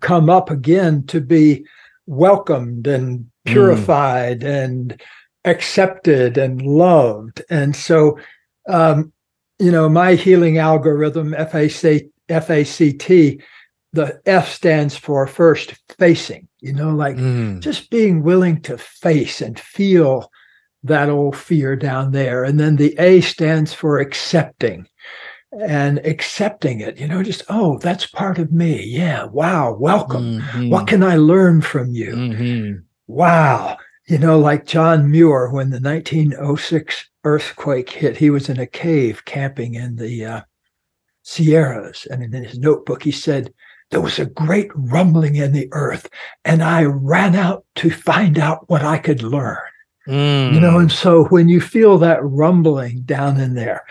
come 0.00 0.28
up 0.28 0.50
again 0.50 1.04
to 1.06 1.20
be 1.20 1.64
welcomed 2.06 2.86
and 2.86 3.30
purified 3.44 4.40
mm. 4.40 4.64
and 4.64 5.02
accepted 5.44 6.38
and 6.38 6.62
loved. 6.62 7.42
And 7.50 7.76
so, 7.76 8.18
um, 8.68 9.12
you 9.58 9.70
know, 9.70 9.88
my 9.88 10.14
healing 10.14 10.58
algorithm, 10.58 11.32
FAC, 11.32 12.06
FACT, 12.28 13.42
the 13.92 14.20
F 14.26 14.48
stands 14.48 14.96
for 14.96 15.26
first 15.26 15.74
facing, 15.98 16.48
you 16.60 16.72
know, 16.72 16.90
like 16.90 17.16
mm. 17.16 17.60
just 17.60 17.90
being 17.90 18.24
willing 18.24 18.60
to 18.62 18.76
face 18.76 19.40
and 19.40 19.58
feel 19.58 20.30
that 20.82 21.08
old 21.08 21.36
fear 21.36 21.76
down 21.76 22.10
there. 22.10 22.42
And 22.42 22.58
then 22.58 22.76
the 22.76 22.94
A 22.98 23.20
stands 23.20 23.72
for 23.72 24.00
accepting 24.00 24.86
and 25.62 25.98
accepting 25.98 26.80
it, 26.80 26.98
you 26.98 27.06
know, 27.06 27.22
just, 27.22 27.42
oh, 27.48 27.78
that's 27.78 28.06
part 28.06 28.38
of 28.38 28.52
me. 28.52 28.82
Yeah. 28.84 29.24
Wow. 29.24 29.74
Welcome. 29.74 30.40
Mm-hmm. 30.40 30.70
What 30.70 30.86
can 30.86 31.02
I 31.02 31.16
learn 31.16 31.62
from 31.62 31.92
you? 31.92 32.14
Mm-hmm. 32.14 32.80
Wow. 33.06 33.76
You 34.06 34.18
know, 34.18 34.38
like 34.38 34.66
John 34.66 35.10
Muir, 35.10 35.50
when 35.50 35.70
the 35.70 35.80
1906 35.80 37.08
earthquake 37.24 37.90
hit, 37.90 38.16
he 38.16 38.30
was 38.30 38.48
in 38.48 38.58
a 38.58 38.66
cave 38.66 39.24
camping 39.24 39.74
in 39.74 39.96
the 39.96 40.24
uh, 40.24 40.40
Sierras. 41.22 42.06
And 42.10 42.22
in 42.22 42.44
his 42.44 42.58
notebook, 42.58 43.02
he 43.02 43.12
said, 43.12 43.52
there 43.90 44.00
was 44.00 44.18
a 44.18 44.26
great 44.26 44.70
rumbling 44.74 45.36
in 45.36 45.52
the 45.52 45.68
earth, 45.72 46.08
and 46.44 46.62
I 46.62 46.84
ran 46.84 47.36
out 47.36 47.64
to 47.76 47.90
find 47.90 48.38
out 48.38 48.68
what 48.68 48.82
I 48.82 48.98
could 48.98 49.22
learn. 49.22 49.58
Mm. 50.08 50.54
You 50.54 50.60
know, 50.60 50.78
and 50.78 50.92
so 50.92 51.24
when 51.26 51.48
you 51.48 51.60
feel 51.60 51.96
that 51.98 52.18
rumbling 52.22 53.02
down 53.02 53.40
in 53.40 53.54
there, 53.54 53.84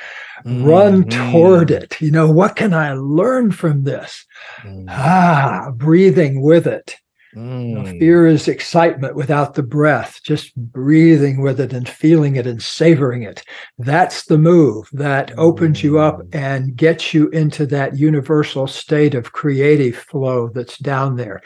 mm. 0.45 0.65
run 0.65 1.07
toward 1.09 1.71
it. 1.71 1.99
You 2.01 2.11
know, 2.11 2.31
what 2.31 2.55
can 2.55 2.73
I 2.73 2.93
learn 2.93 3.51
from 3.51 3.83
this? 3.83 4.25
Mm. 4.63 4.85
Ah, 4.89 5.71
breathing 5.75 6.41
with 6.41 6.67
it. 6.67 6.95
You 7.35 7.41
know, 7.41 7.81
mm. 7.81 7.99
fear 7.99 8.27
is 8.27 8.47
excitement 8.47 9.15
without 9.15 9.55
the 9.55 9.63
breath, 9.63 10.19
just 10.23 10.55
breathing 10.55 11.41
with 11.41 11.59
it 11.59 11.73
and 11.73 11.89
feeling 11.89 12.35
it 12.35 12.45
and 12.45 12.61
savoring 12.61 13.23
it. 13.23 13.43
That's 13.79 14.25
the 14.25 14.37
move 14.37 14.87
that 14.93 15.33
opens 15.37 15.83
you 15.83 15.97
up 15.97 16.19
mm. 16.19 16.35
and 16.35 16.75
gets 16.75 17.13
you 17.13 17.29
into 17.29 17.65
that 17.67 17.97
universal 17.97 18.67
state 18.67 19.15
of 19.15 19.31
creative 19.31 19.95
flow 19.95 20.49
that's 20.49 20.77
down 20.77 21.15
there. 21.15 21.41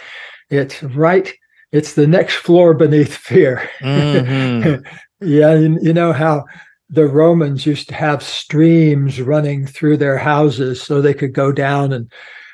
It's 0.50 0.84
right 0.84 1.34
it's 1.72 1.94
the 1.94 2.08
next 2.08 2.36
floor 2.36 2.74
beneath 2.74 3.14
fear. 3.16 3.70
Mm-hmm. 3.80 4.86
yeah, 5.22 5.54
you, 5.54 5.78
you 5.82 5.94
know 5.94 6.14
how 6.14 6.46
the 6.90 7.08
Romans 7.08 7.66
used 7.66 7.90
to 7.90 7.96
have 7.96 8.24
streams 8.24 9.22
running 9.22 9.68
through 9.68 9.98
their 9.98 10.18
houses 10.18 10.82
so 10.82 11.02
they 11.02 11.14
could 11.14 11.34
go 11.34 11.52
down 11.52 11.92
and 11.92 12.12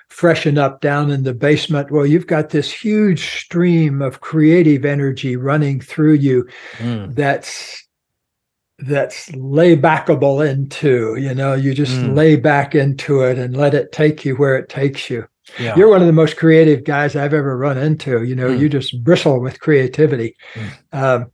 freshen 0.10 0.58
up 0.58 0.82
down 0.82 1.12
in 1.12 1.24
the 1.24 1.34
basement. 1.34 1.92
Well, 1.92 2.06
you've 2.06 2.28
got 2.28 2.50
this 2.50 2.72
huge 2.72 3.40
stream 3.40 4.02
of 4.02 4.22
creative 4.22 4.86
energy 4.86 5.36
running 5.36 5.82
through 5.82 6.14
you 6.14 6.48
mm. 6.78 7.14
that's 7.16 7.80
that's 8.80 9.34
lay 9.36 9.78
backable 9.78 10.48
into, 10.48 11.16
you 11.16 11.34
know, 11.34 11.54
you 11.54 11.74
just 11.74 11.94
mm. 11.94 12.16
lay 12.16 12.36
back 12.36 12.76
into 12.76 13.22
it 13.22 13.38
and 13.38 13.56
let 13.56 13.74
it 13.74 13.92
take 13.92 14.26
you 14.26 14.36
where 14.36 14.58
it 14.58 14.68
takes 14.68 15.10
you. 15.10 15.26
Yeah. 15.60 15.76
You're 15.76 15.90
one 15.90 16.02
of 16.02 16.08
the 16.08 16.14
most 16.14 16.38
creative 16.38 16.84
guys 16.84 17.16
I've 17.16 17.34
ever 17.34 17.58
run 17.58 17.78
into. 17.78 18.24
You 18.24 18.36
know, 18.36 18.50
mm. 18.50 18.60
you 18.60 18.70
just 18.70 19.04
bristle 19.04 19.40
with 19.40 19.60
creativity. 19.60 20.36
Mm. 20.54 20.72
Um, 20.92 21.32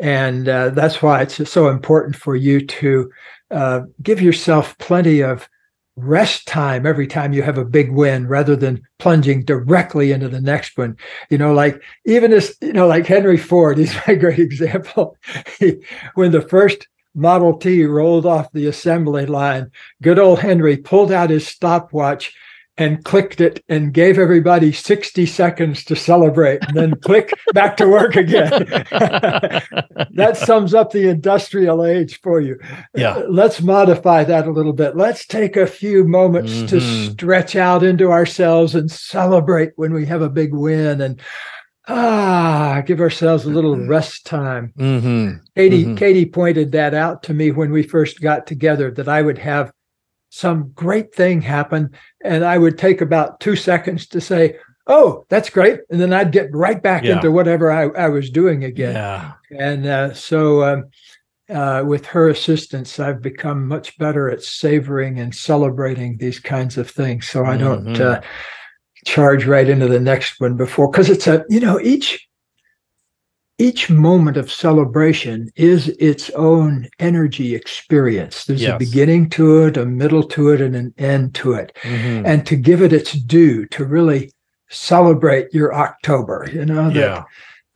and 0.00 0.48
uh, 0.48 0.70
that's 0.70 1.02
why 1.02 1.20
it's 1.20 1.50
so 1.50 1.68
important 1.68 2.16
for 2.16 2.34
you 2.34 2.66
to 2.66 3.10
uh, 3.50 3.82
give 4.02 4.20
yourself 4.20 4.76
plenty 4.78 5.22
of 5.22 5.48
rest 5.96 6.46
time 6.46 6.86
every 6.86 7.06
time 7.06 7.34
you 7.34 7.42
have 7.42 7.58
a 7.58 7.64
big 7.64 7.92
win 7.92 8.26
rather 8.26 8.56
than 8.56 8.82
plunging 8.98 9.44
directly 9.44 10.12
into 10.12 10.28
the 10.28 10.40
next 10.40 10.78
one. 10.78 10.96
You 11.28 11.36
know, 11.36 11.52
like 11.52 11.82
even 12.06 12.32
as, 12.32 12.56
you 12.62 12.72
know, 12.72 12.86
like 12.86 13.06
Henry 13.06 13.36
Ford, 13.36 13.76
he's 13.78 13.94
my 14.06 14.14
great 14.14 14.38
example. 14.38 15.16
he, 15.58 15.76
when 16.14 16.32
the 16.32 16.42
first 16.42 16.88
Model 17.14 17.58
T 17.58 17.84
rolled 17.84 18.24
off 18.24 18.52
the 18.52 18.66
assembly 18.66 19.26
line, 19.26 19.70
good 20.00 20.18
old 20.18 20.38
Henry 20.38 20.76
pulled 20.76 21.12
out 21.12 21.28
his 21.28 21.46
stopwatch 21.46 22.34
and 22.80 23.04
clicked 23.04 23.42
it 23.42 23.62
and 23.68 23.92
gave 23.92 24.18
everybody 24.18 24.72
60 24.72 25.26
seconds 25.26 25.84
to 25.84 25.94
celebrate 25.94 26.64
and 26.64 26.74
then 26.74 26.94
click 27.00 27.30
back 27.52 27.76
to 27.76 27.86
work 27.86 28.16
again. 28.16 28.50
that 30.14 30.40
sums 30.42 30.72
up 30.72 30.90
the 30.90 31.06
industrial 31.06 31.84
age 31.84 32.18
for 32.22 32.40
you. 32.40 32.58
Yeah. 32.94 33.16
Uh, 33.16 33.26
let's 33.28 33.60
modify 33.60 34.24
that 34.24 34.46
a 34.46 34.50
little 34.50 34.72
bit. 34.72 34.96
Let's 34.96 35.26
take 35.26 35.58
a 35.58 35.66
few 35.66 36.08
moments 36.08 36.52
mm-hmm. 36.52 36.66
to 36.68 36.80
stretch 36.80 37.54
out 37.54 37.82
into 37.82 38.10
ourselves 38.10 38.74
and 38.74 38.90
celebrate 38.90 39.72
when 39.76 39.92
we 39.92 40.06
have 40.06 40.22
a 40.22 40.30
big 40.30 40.54
win 40.54 41.02
and 41.02 41.20
ah 41.86 42.82
give 42.86 43.00
ourselves 43.00 43.44
a 43.44 43.50
little 43.50 43.76
mm-hmm. 43.76 43.90
rest 43.90 44.24
time. 44.24 44.72
Mm-hmm. 44.78 45.36
Katie 45.54 45.84
mm-hmm. 45.84 45.96
Katie 45.96 46.26
pointed 46.26 46.72
that 46.72 46.94
out 46.94 47.24
to 47.24 47.34
me 47.34 47.50
when 47.50 47.72
we 47.72 47.82
first 47.82 48.22
got 48.22 48.46
together 48.46 48.90
that 48.92 49.08
I 49.08 49.20
would 49.20 49.38
have 49.38 49.70
some 50.30 50.70
great 50.74 51.14
thing 51.14 51.42
happen. 51.42 51.90
And 52.24 52.44
I 52.44 52.56
would 52.56 52.78
take 52.78 53.00
about 53.00 53.40
two 53.40 53.56
seconds 53.56 54.06
to 54.08 54.20
say, 54.20 54.56
Oh, 54.86 55.24
that's 55.28 55.50
great. 55.50 55.80
And 55.90 56.00
then 56.00 56.12
I'd 56.12 56.32
get 56.32 56.52
right 56.52 56.82
back 56.82 57.04
yeah. 57.04 57.16
into 57.16 57.30
whatever 57.30 57.70
I, 57.70 57.88
I, 57.90 58.08
was 58.08 58.28
doing 58.28 58.64
again. 58.64 58.94
Yeah. 58.94 59.32
And 59.56 59.86
uh, 59.86 60.14
so, 60.14 60.64
um, 60.64 60.90
uh, 61.48 61.84
with 61.86 62.06
her 62.06 62.28
assistance, 62.28 62.98
I've 62.98 63.22
become 63.22 63.68
much 63.68 63.98
better 63.98 64.30
at 64.30 64.42
savoring 64.42 65.18
and 65.20 65.34
celebrating 65.34 66.16
these 66.16 66.40
kinds 66.40 66.78
of 66.78 66.90
things. 66.90 67.28
So 67.28 67.44
I 67.44 67.56
don't 67.56 67.84
mm-hmm. 67.84 68.02
uh, 68.02 68.20
charge 69.04 69.46
right 69.46 69.68
into 69.68 69.86
the 69.86 70.00
next 70.00 70.40
one 70.40 70.56
before, 70.56 70.90
because 70.90 71.10
it's 71.10 71.26
a, 71.26 71.44
you 71.48 71.60
know, 71.60 71.78
each 71.80 72.28
each 73.60 73.90
moment 73.90 74.36
of 74.36 74.50
celebration 74.50 75.50
is 75.54 75.88
its 76.00 76.30
own 76.30 76.88
energy 76.98 77.54
experience. 77.54 78.46
There's 78.46 78.62
yes. 78.62 78.74
a 78.74 78.78
beginning 78.78 79.28
to 79.30 79.64
it, 79.66 79.76
a 79.76 79.84
middle 79.84 80.22
to 80.24 80.48
it, 80.48 80.60
and 80.60 80.74
an 80.74 80.94
end 80.96 81.34
to 81.36 81.52
it. 81.52 81.76
Mm-hmm. 81.82 82.26
And 82.26 82.46
to 82.46 82.56
give 82.56 82.80
it 82.80 82.92
its 82.92 83.12
due, 83.12 83.66
to 83.66 83.84
really 83.84 84.32
celebrate 84.70 85.52
your 85.52 85.74
October, 85.74 86.48
you 86.52 86.64
know, 86.64 86.88
that, 86.90 86.96
yeah. 86.96 87.24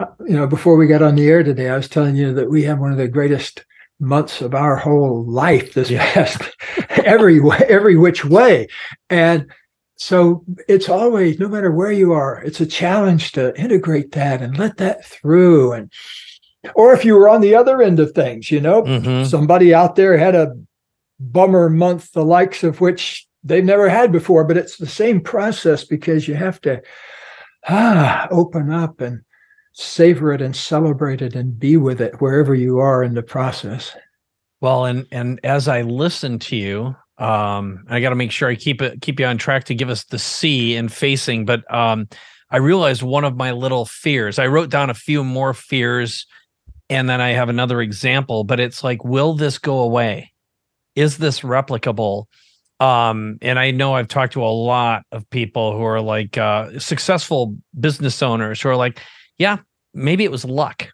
Uh, 0.00 0.06
you 0.26 0.34
know, 0.34 0.46
before 0.46 0.76
we 0.76 0.88
got 0.88 1.02
on 1.02 1.14
the 1.14 1.28
air 1.28 1.44
today, 1.44 1.68
I 1.68 1.76
was 1.76 1.88
telling 1.88 2.16
you 2.16 2.32
that 2.34 2.50
we 2.50 2.64
have 2.64 2.80
one 2.80 2.90
of 2.90 2.98
the 2.98 3.06
greatest 3.06 3.64
months 4.00 4.40
of 4.40 4.54
our 4.54 4.76
whole 4.76 5.24
life 5.24 5.74
this 5.74 5.90
yeah. 5.90 6.12
past 6.12 6.42
every 6.88 7.40
every 7.68 7.96
which 7.96 8.24
way. 8.24 8.66
And 9.08 9.52
so 9.96 10.44
it's 10.68 10.88
always 10.88 11.38
no 11.38 11.48
matter 11.48 11.70
where 11.70 11.92
you 11.92 12.12
are 12.12 12.42
it's 12.44 12.60
a 12.60 12.66
challenge 12.66 13.32
to 13.32 13.56
integrate 13.58 14.12
that 14.12 14.42
and 14.42 14.58
let 14.58 14.76
that 14.76 15.04
through 15.04 15.72
and 15.72 15.92
or 16.74 16.92
if 16.92 17.04
you 17.04 17.14
were 17.14 17.28
on 17.28 17.40
the 17.40 17.54
other 17.54 17.80
end 17.80 18.00
of 18.00 18.12
things 18.12 18.50
you 18.50 18.60
know 18.60 18.82
mm-hmm. 18.82 19.24
somebody 19.24 19.72
out 19.72 19.94
there 19.94 20.16
had 20.16 20.34
a 20.34 20.54
bummer 21.20 21.70
month 21.70 22.10
the 22.12 22.24
likes 22.24 22.64
of 22.64 22.80
which 22.80 23.26
they've 23.44 23.64
never 23.64 23.88
had 23.88 24.10
before 24.10 24.44
but 24.44 24.56
it's 24.56 24.76
the 24.76 24.86
same 24.86 25.20
process 25.20 25.84
because 25.84 26.26
you 26.26 26.34
have 26.34 26.60
to 26.60 26.82
ah, 27.68 28.26
open 28.30 28.70
up 28.70 29.00
and 29.00 29.20
savor 29.72 30.32
it 30.32 30.42
and 30.42 30.54
celebrate 30.54 31.22
it 31.22 31.34
and 31.34 31.58
be 31.58 31.76
with 31.76 32.00
it 32.00 32.20
wherever 32.20 32.54
you 32.54 32.78
are 32.78 33.02
in 33.02 33.14
the 33.14 33.22
process 33.22 33.96
well 34.60 34.86
and 34.86 35.06
and 35.12 35.38
as 35.44 35.68
i 35.68 35.82
listen 35.82 36.38
to 36.38 36.56
you 36.56 36.94
um, 37.18 37.84
I 37.88 38.00
got 38.00 38.10
to 38.10 38.16
make 38.16 38.32
sure 38.32 38.48
I 38.48 38.56
keep 38.56 38.82
it 38.82 39.00
keep 39.00 39.20
you 39.20 39.26
on 39.26 39.38
track 39.38 39.64
to 39.64 39.74
give 39.74 39.88
us 39.88 40.04
the 40.04 40.18
C 40.18 40.74
in 40.74 40.88
facing. 40.88 41.44
But 41.44 41.72
um, 41.72 42.08
I 42.50 42.56
realized 42.58 43.02
one 43.02 43.24
of 43.24 43.36
my 43.36 43.52
little 43.52 43.84
fears. 43.84 44.38
I 44.38 44.46
wrote 44.46 44.70
down 44.70 44.90
a 44.90 44.94
few 44.94 45.22
more 45.22 45.54
fears, 45.54 46.26
and 46.90 47.08
then 47.08 47.20
I 47.20 47.30
have 47.30 47.48
another 47.48 47.80
example. 47.80 48.44
But 48.44 48.60
it's 48.60 48.82
like, 48.82 49.04
will 49.04 49.34
this 49.34 49.58
go 49.58 49.80
away? 49.80 50.32
Is 50.96 51.18
this 51.18 51.40
replicable? 51.40 52.26
Um, 52.80 53.38
and 53.40 53.58
I 53.58 53.70
know 53.70 53.94
I've 53.94 54.08
talked 54.08 54.32
to 54.32 54.42
a 54.42 54.46
lot 54.46 55.04
of 55.12 55.28
people 55.30 55.76
who 55.76 55.84
are 55.84 56.00
like 56.00 56.36
uh, 56.36 56.78
successful 56.80 57.56
business 57.78 58.20
owners 58.20 58.60
who 58.60 58.68
are 58.68 58.76
like, 58.76 59.00
yeah, 59.38 59.58
maybe 59.94 60.24
it 60.24 60.30
was 60.30 60.44
luck 60.44 60.88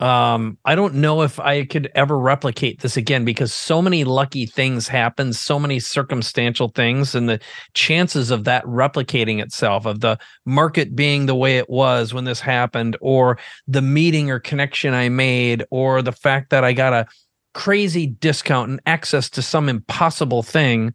um 0.00 0.58
i 0.66 0.74
don't 0.74 0.92
know 0.92 1.22
if 1.22 1.40
i 1.40 1.64
could 1.64 1.90
ever 1.94 2.18
replicate 2.18 2.80
this 2.80 2.98
again 2.98 3.24
because 3.24 3.50
so 3.50 3.80
many 3.80 4.04
lucky 4.04 4.44
things 4.44 4.86
happen 4.88 5.32
so 5.32 5.58
many 5.58 5.80
circumstantial 5.80 6.68
things 6.68 7.14
and 7.14 7.30
the 7.30 7.40
chances 7.72 8.30
of 8.30 8.44
that 8.44 8.62
replicating 8.66 9.40
itself 9.42 9.86
of 9.86 10.00
the 10.00 10.18
market 10.44 10.94
being 10.94 11.24
the 11.24 11.34
way 11.34 11.56
it 11.56 11.70
was 11.70 12.12
when 12.12 12.24
this 12.24 12.40
happened 12.40 12.94
or 13.00 13.38
the 13.66 13.80
meeting 13.80 14.30
or 14.30 14.38
connection 14.38 14.92
i 14.92 15.08
made 15.08 15.64
or 15.70 16.02
the 16.02 16.12
fact 16.12 16.50
that 16.50 16.62
i 16.62 16.74
got 16.74 16.92
a 16.92 17.06
crazy 17.54 18.06
discount 18.06 18.68
and 18.68 18.80
access 18.84 19.30
to 19.30 19.40
some 19.40 19.66
impossible 19.66 20.42
thing 20.42 20.92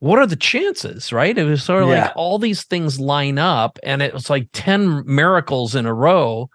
what 0.00 0.18
are 0.18 0.26
the 0.26 0.34
chances 0.34 1.12
right 1.12 1.38
it 1.38 1.44
was 1.44 1.62
sort 1.62 1.84
of 1.84 1.88
yeah. 1.88 2.06
like 2.06 2.12
all 2.16 2.40
these 2.40 2.64
things 2.64 2.98
line 2.98 3.38
up 3.38 3.78
and 3.84 4.02
it 4.02 4.12
was 4.12 4.28
like 4.28 4.48
10 4.52 5.04
miracles 5.06 5.76
in 5.76 5.86
a 5.86 5.94
row 5.94 6.50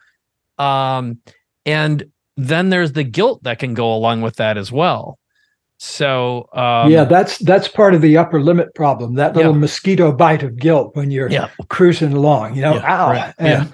um 0.58 1.18
and 1.66 2.06
then 2.38 2.70
there's 2.70 2.94
the 2.94 3.04
guilt 3.04 3.44
that 3.44 3.60
can 3.60 3.74
go 3.74 3.94
along 3.94 4.22
with 4.22 4.36
that 4.36 4.58
as 4.58 4.72
well 4.72 5.20
so 5.78 6.48
um, 6.54 6.90
yeah 6.90 7.04
that's 7.04 7.38
that's 7.40 7.68
part 7.68 7.94
of 7.94 8.02
the 8.02 8.18
upper 8.18 8.42
limit 8.42 8.74
problem 8.76 9.16
that 9.16 9.36
little 9.36 9.54
yeah. 9.54 9.60
mosquito 9.60 10.12
bite 10.12 10.44
of 10.44 10.56
guilt 10.58 10.96
when 10.96 11.12
you're 11.12 11.30
yeah. 11.30 11.50
cruising 11.68 12.14
along 12.14 12.56
you 12.56 12.62
know 12.62 12.76
yeah, 12.76 13.06
ow 13.06 13.12
right. 13.12 13.34
and 13.38 13.74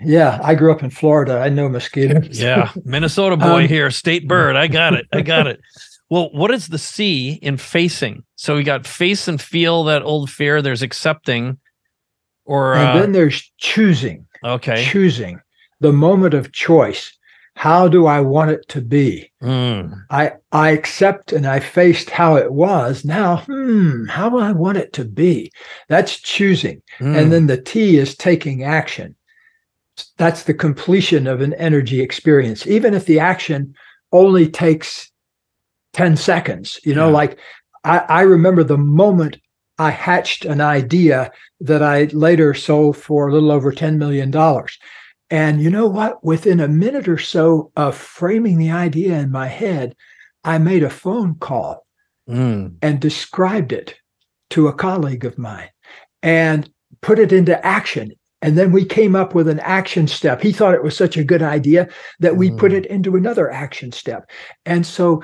yeah. 0.00 0.38
i 0.44 0.54
grew 0.54 0.70
up 0.70 0.82
in 0.82 0.90
florida 0.90 1.40
i 1.40 1.48
know 1.48 1.68
mosquitoes 1.68 2.40
yeah 2.40 2.70
minnesota 2.84 3.36
boy 3.36 3.62
um, 3.62 3.68
here 3.68 3.90
state 3.90 4.28
bird 4.28 4.54
i 4.54 4.68
got 4.68 4.94
it 4.94 5.06
i 5.12 5.20
got 5.20 5.46
it 5.48 5.60
well 6.08 6.30
what 6.32 6.52
is 6.52 6.68
the 6.68 6.78
c 6.78 7.32
in 7.42 7.56
facing 7.56 8.22
so 8.36 8.54
we 8.54 8.62
got 8.62 8.86
face 8.86 9.26
and 9.26 9.40
feel 9.40 9.82
that 9.82 10.02
old 10.02 10.30
fear 10.30 10.62
there's 10.62 10.82
accepting 10.82 11.58
or 12.44 12.74
and 12.74 12.88
uh, 12.88 13.00
then 13.00 13.10
there's 13.10 13.52
choosing 13.58 14.24
okay 14.44 14.84
choosing 14.84 15.40
the 15.80 15.92
moment 15.92 16.32
of 16.32 16.52
choice 16.52 17.16
how 17.60 17.88
do 17.88 18.06
I 18.06 18.22
want 18.22 18.52
it 18.52 18.66
to 18.68 18.80
be? 18.80 19.30
Mm. 19.42 20.02
I 20.08 20.32
I 20.50 20.70
accept 20.70 21.30
and 21.30 21.46
I 21.46 21.60
faced 21.60 22.08
how 22.08 22.36
it 22.36 22.54
was. 22.54 23.04
Now, 23.04 23.42
hmm, 23.46 24.06
how 24.06 24.30
do 24.30 24.38
I 24.38 24.52
want 24.52 24.78
it 24.78 24.94
to 24.94 25.04
be? 25.04 25.52
That's 25.86 26.18
choosing. 26.18 26.80
Mm. 27.00 27.18
And 27.18 27.30
then 27.30 27.48
the 27.48 27.60
T 27.60 27.98
is 27.98 28.16
taking 28.16 28.64
action. 28.64 29.14
That's 30.16 30.44
the 30.44 30.54
completion 30.54 31.26
of 31.26 31.42
an 31.42 31.52
energy 31.52 32.00
experience. 32.00 32.66
Even 32.66 32.94
if 32.94 33.04
the 33.04 33.20
action 33.20 33.74
only 34.10 34.48
takes 34.48 35.10
10 35.92 36.16
seconds, 36.16 36.80
you 36.82 36.94
know, 36.94 37.08
yeah. 37.08 37.12
like 37.14 37.38
I, 37.84 37.98
I 37.98 38.20
remember 38.22 38.64
the 38.64 38.78
moment 38.78 39.36
I 39.78 39.90
hatched 39.90 40.46
an 40.46 40.62
idea 40.62 41.30
that 41.60 41.82
I 41.82 42.04
later 42.04 42.54
sold 42.54 42.96
for 42.96 43.28
a 43.28 43.32
little 43.34 43.52
over 43.52 43.70
$10 43.70 43.98
million. 43.98 44.32
And 45.30 45.62
you 45.62 45.70
know 45.70 45.86
what? 45.86 46.24
Within 46.24 46.60
a 46.60 46.68
minute 46.68 47.08
or 47.08 47.18
so 47.18 47.70
of 47.76 47.96
framing 47.96 48.58
the 48.58 48.70
idea 48.72 49.18
in 49.18 49.30
my 49.30 49.46
head, 49.46 49.94
I 50.44 50.58
made 50.58 50.82
a 50.82 50.90
phone 50.90 51.36
call 51.36 51.86
mm. 52.28 52.74
and 52.82 53.00
described 53.00 53.72
it 53.72 53.94
to 54.50 54.68
a 54.68 54.72
colleague 54.72 55.24
of 55.24 55.38
mine 55.38 55.68
and 56.22 56.68
put 57.00 57.18
it 57.18 57.32
into 57.32 57.64
action. 57.64 58.12
And 58.42 58.58
then 58.58 58.72
we 58.72 58.84
came 58.84 59.14
up 59.14 59.34
with 59.34 59.48
an 59.48 59.60
action 59.60 60.08
step. 60.08 60.40
He 60.40 60.52
thought 60.52 60.74
it 60.74 60.82
was 60.82 60.96
such 60.96 61.16
a 61.16 61.24
good 61.24 61.42
idea 61.42 61.88
that 62.18 62.36
we 62.36 62.50
mm. 62.50 62.58
put 62.58 62.72
it 62.72 62.86
into 62.86 63.16
another 63.16 63.50
action 63.50 63.92
step. 63.92 64.28
And 64.66 64.84
so 64.84 65.22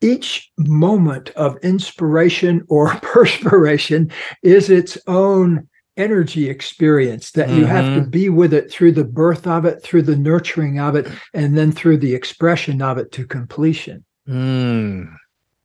each 0.00 0.50
moment 0.56 1.30
of 1.30 1.56
inspiration 1.58 2.64
or 2.68 2.94
perspiration 3.02 4.10
is 4.42 4.70
its 4.70 4.98
own 5.06 5.68
energy 5.98 6.48
experience 6.48 7.32
that 7.32 7.48
mm-hmm. 7.48 7.58
you 7.58 7.66
have 7.66 7.84
to 7.84 8.00
mm-hmm. 8.00 8.10
be 8.10 8.28
with 8.28 8.54
it 8.54 8.70
through 8.70 8.92
the 8.92 9.04
birth 9.04 9.46
of 9.46 9.64
it, 9.64 9.82
through 9.82 10.02
the 10.02 10.16
nurturing 10.16 10.78
of 10.78 10.94
it, 10.94 11.06
and 11.34 11.58
then 11.58 11.72
through 11.72 11.98
the 11.98 12.14
expression 12.14 12.80
of 12.80 12.96
it 12.96 13.12
to 13.12 13.26
completion. 13.26 14.04
Mm. 14.28 15.14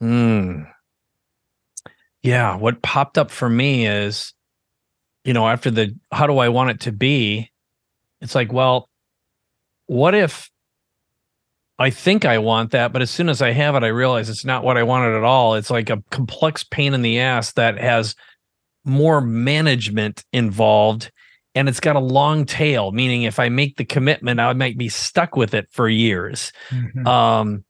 Mm. 0.01 0.67
Yeah. 2.21 2.55
What 2.57 2.81
popped 2.81 3.17
up 3.17 3.31
for 3.31 3.49
me 3.49 3.87
is, 3.87 4.33
you 5.23 5.33
know, 5.33 5.47
after 5.47 5.71
the 5.71 5.95
how 6.11 6.27
do 6.27 6.37
I 6.39 6.49
want 6.49 6.71
it 6.71 6.79
to 6.81 6.91
be? 6.91 7.51
It's 8.19 8.35
like, 8.35 8.51
well, 8.51 8.89
what 9.85 10.15
if 10.15 10.49
I 11.79 11.89
think 11.89 12.23
I 12.23 12.37
want 12.37 12.71
that, 12.71 12.93
but 12.93 13.01
as 13.01 13.09
soon 13.09 13.29
as 13.29 13.41
I 13.41 13.51
have 13.51 13.75
it, 13.75 13.83
I 13.83 13.87
realize 13.87 14.29
it's 14.29 14.45
not 14.45 14.63
what 14.63 14.77
I 14.77 14.83
wanted 14.83 15.15
at 15.15 15.23
all. 15.23 15.55
It's 15.55 15.69
like 15.69 15.89
a 15.89 16.03
complex 16.11 16.63
pain 16.63 16.93
in 16.93 17.01
the 17.01 17.19
ass 17.19 17.53
that 17.53 17.77
has 17.77 18.15
more 18.85 19.21
management 19.21 20.23
involved 20.33 21.11
and 21.55 21.69
it's 21.69 21.79
got 21.79 21.95
a 21.95 21.99
long 21.99 22.45
tail 22.45 22.91
meaning 22.91 23.23
if 23.23 23.39
i 23.39 23.49
make 23.49 23.77
the 23.77 23.85
commitment 23.85 24.39
i 24.39 24.53
might 24.53 24.77
be 24.77 24.89
stuck 24.89 25.35
with 25.35 25.53
it 25.53 25.67
for 25.71 25.87
years. 25.87 26.51
Mm-hmm. 26.69 27.07
um, 27.07 27.63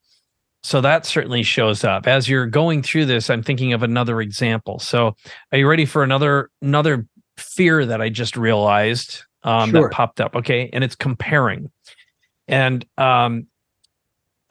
so 0.65 0.79
that 0.79 1.05
certainly 1.05 1.43
shows 1.43 1.83
up. 1.83 2.07
As 2.07 2.29
you're 2.29 2.47
going 2.47 2.81
through 2.81 3.05
this 3.05 3.29
i'm 3.29 3.43
thinking 3.43 3.73
of 3.73 3.83
another 3.83 4.21
example. 4.21 4.79
So 4.79 5.15
are 5.51 5.57
you 5.57 5.67
ready 5.67 5.85
for 5.85 6.03
another 6.03 6.49
another 6.61 7.05
fear 7.37 7.85
that 7.85 8.01
i 8.01 8.09
just 8.09 8.37
realized 8.37 9.23
um, 9.43 9.71
sure. 9.71 9.83
that 9.83 9.91
popped 9.91 10.21
up? 10.21 10.35
Okay 10.35 10.69
and 10.73 10.83
it's 10.83 10.95
comparing. 10.95 11.71
And 12.47 12.85
um, 12.97 13.47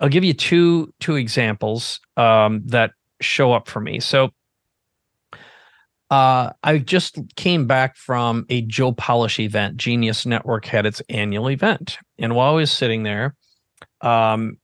i'll 0.01 0.09
give 0.09 0.25
you 0.25 0.35
two 0.35 0.92
two 1.01 1.16
examples 1.16 2.01
um, 2.16 2.62
that 2.66 2.92
show 3.22 3.53
up 3.53 3.68
for 3.68 3.81
me. 3.81 4.01
So 4.01 4.31
uh, 6.12 6.53
I 6.62 6.77
just 6.77 7.18
came 7.37 7.66
back 7.66 7.96
from 7.96 8.44
a 8.51 8.61
Joe 8.61 8.92
Polish 8.92 9.40
event. 9.40 9.79
Genius 9.79 10.27
Network 10.27 10.66
had 10.66 10.85
its 10.85 11.01
annual 11.09 11.48
event, 11.48 11.96
and 12.18 12.35
while 12.35 12.53
I 12.53 12.57
was 12.57 12.70
sitting 12.70 13.03
there, 13.03 13.35
um, 14.03 14.59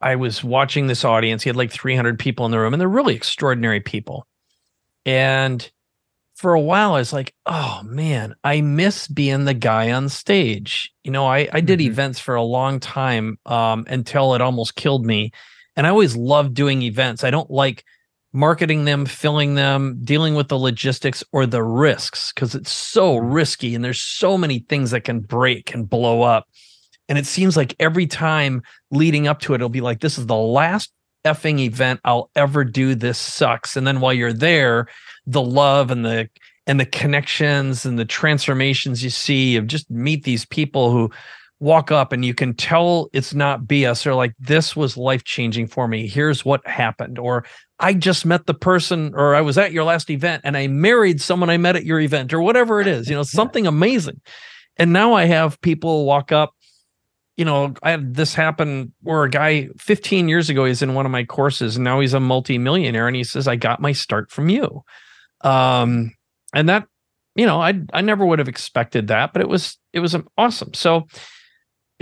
I 0.00 0.16
was 0.16 0.42
watching 0.42 0.88
this 0.88 1.04
audience. 1.04 1.44
He 1.44 1.48
had 1.48 1.54
like 1.54 1.70
300 1.70 2.18
people 2.18 2.44
in 2.44 2.50
the 2.50 2.58
room, 2.58 2.74
and 2.74 2.80
they're 2.80 2.88
really 2.88 3.14
extraordinary 3.14 3.78
people. 3.78 4.26
And 5.06 5.70
for 6.34 6.54
a 6.54 6.60
while, 6.60 6.94
I 6.94 6.98
was 6.98 7.12
like, 7.12 7.32
"Oh 7.46 7.82
man, 7.84 8.34
I 8.42 8.62
miss 8.62 9.06
being 9.06 9.44
the 9.44 9.54
guy 9.54 9.92
on 9.92 10.08
stage." 10.08 10.92
You 11.04 11.12
know, 11.12 11.24
I 11.24 11.48
I 11.52 11.60
did 11.60 11.78
mm-hmm. 11.78 11.92
events 11.92 12.18
for 12.18 12.34
a 12.34 12.42
long 12.42 12.80
time 12.80 13.38
um, 13.46 13.84
until 13.88 14.34
it 14.34 14.40
almost 14.40 14.74
killed 14.74 15.06
me, 15.06 15.30
and 15.76 15.86
I 15.86 15.90
always 15.90 16.16
loved 16.16 16.54
doing 16.54 16.82
events. 16.82 17.22
I 17.22 17.30
don't 17.30 17.48
like 17.48 17.84
marketing 18.32 18.84
them, 18.84 19.04
filling 19.04 19.54
them, 19.54 19.98
dealing 20.02 20.34
with 20.34 20.48
the 20.48 20.58
logistics 20.58 21.22
or 21.32 21.46
the 21.46 21.62
risks 21.62 22.32
because 22.32 22.54
it's 22.54 22.72
so 22.72 23.16
risky 23.16 23.74
and 23.74 23.84
there's 23.84 24.00
so 24.00 24.38
many 24.38 24.60
things 24.60 24.90
that 24.90 25.04
can 25.04 25.20
break 25.20 25.74
and 25.74 25.88
blow 25.88 26.22
up. 26.22 26.48
And 27.08 27.18
it 27.18 27.26
seems 27.26 27.56
like 27.56 27.76
every 27.78 28.06
time 28.06 28.62
leading 28.90 29.26
up 29.26 29.40
to 29.40 29.52
it, 29.52 29.56
it'll 29.56 29.68
be 29.68 29.82
like, 29.82 30.00
this 30.00 30.18
is 30.18 30.26
the 30.26 30.36
last 30.36 30.92
effing 31.24 31.60
event 31.60 32.00
I'll 32.04 32.30
ever 32.34 32.64
do. 32.64 32.94
This 32.94 33.18
sucks. 33.18 33.76
And 33.76 33.86
then 33.86 34.00
while 34.00 34.12
you're 34.12 34.32
there, 34.32 34.88
the 35.26 35.42
love 35.42 35.90
and 35.90 36.04
the 36.04 36.28
and 36.66 36.78
the 36.78 36.86
connections 36.86 37.84
and 37.84 37.98
the 37.98 38.04
transformations 38.04 39.02
you 39.02 39.10
see 39.10 39.56
of 39.56 39.66
just 39.66 39.90
meet 39.90 40.22
these 40.24 40.44
people 40.46 40.92
who 40.92 41.10
walk 41.62 41.92
up 41.92 42.10
and 42.10 42.24
you 42.24 42.34
can 42.34 42.54
tell 42.54 43.08
it's 43.12 43.32
not 43.32 43.62
BS. 43.62 44.02
They're 44.02 44.16
like, 44.16 44.34
this 44.40 44.74
was 44.74 44.96
life 44.96 45.22
changing 45.22 45.68
for 45.68 45.86
me. 45.86 46.08
Here's 46.08 46.44
what 46.44 46.66
happened. 46.66 47.20
Or 47.20 47.46
I 47.78 47.94
just 47.94 48.26
met 48.26 48.46
the 48.46 48.54
person, 48.54 49.14
or 49.14 49.36
I 49.36 49.42
was 49.42 49.56
at 49.56 49.70
your 49.70 49.84
last 49.84 50.10
event 50.10 50.42
and 50.44 50.56
I 50.56 50.66
married 50.66 51.20
someone 51.20 51.50
I 51.50 51.58
met 51.58 51.76
at 51.76 51.84
your 51.84 52.00
event, 52.00 52.34
or 52.34 52.42
whatever 52.42 52.80
it 52.80 52.88
is, 52.88 53.08
you 53.08 53.14
know, 53.14 53.22
something 53.22 53.68
amazing. 53.68 54.20
And 54.76 54.92
now 54.92 55.14
I 55.14 55.26
have 55.26 55.60
people 55.60 56.04
walk 56.04 56.32
up. 56.32 56.52
You 57.36 57.44
know, 57.44 57.74
I 57.82 57.92
had 57.92 58.14
this 58.14 58.34
happen 58.34 58.92
where 59.02 59.22
a 59.22 59.30
guy 59.30 59.68
15 59.78 60.28
years 60.28 60.50
ago, 60.50 60.64
he's 60.64 60.82
in 60.82 60.94
one 60.94 61.06
of 61.06 61.12
my 61.12 61.24
courses 61.24 61.76
and 61.76 61.84
now 61.84 62.00
he's 62.00 62.12
a 62.12 62.20
multimillionaire 62.20 63.06
and 63.06 63.16
he 63.16 63.24
says, 63.24 63.46
I 63.46 63.54
got 63.54 63.80
my 63.80 63.92
start 63.92 64.32
from 64.32 64.48
you. 64.48 64.82
Um, 65.42 66.12
and 66.52 66.68
that, 66.68 66.88
you 67.36 67.46
know, 67.46 67.62
I 67.62 67.80
I 67.92 68.00
never 68.00 68.26
would 68.26 68.40
have 68.40 68.48
expected 68.48 69.06
that, 69.08 69.32
but 69.32 69.40
it 69.42 69.48
was 69.48 69.78
it 69.92 70.00
was 70.00 70.16
awesome. 70.36 70.74
So 70.74 71.06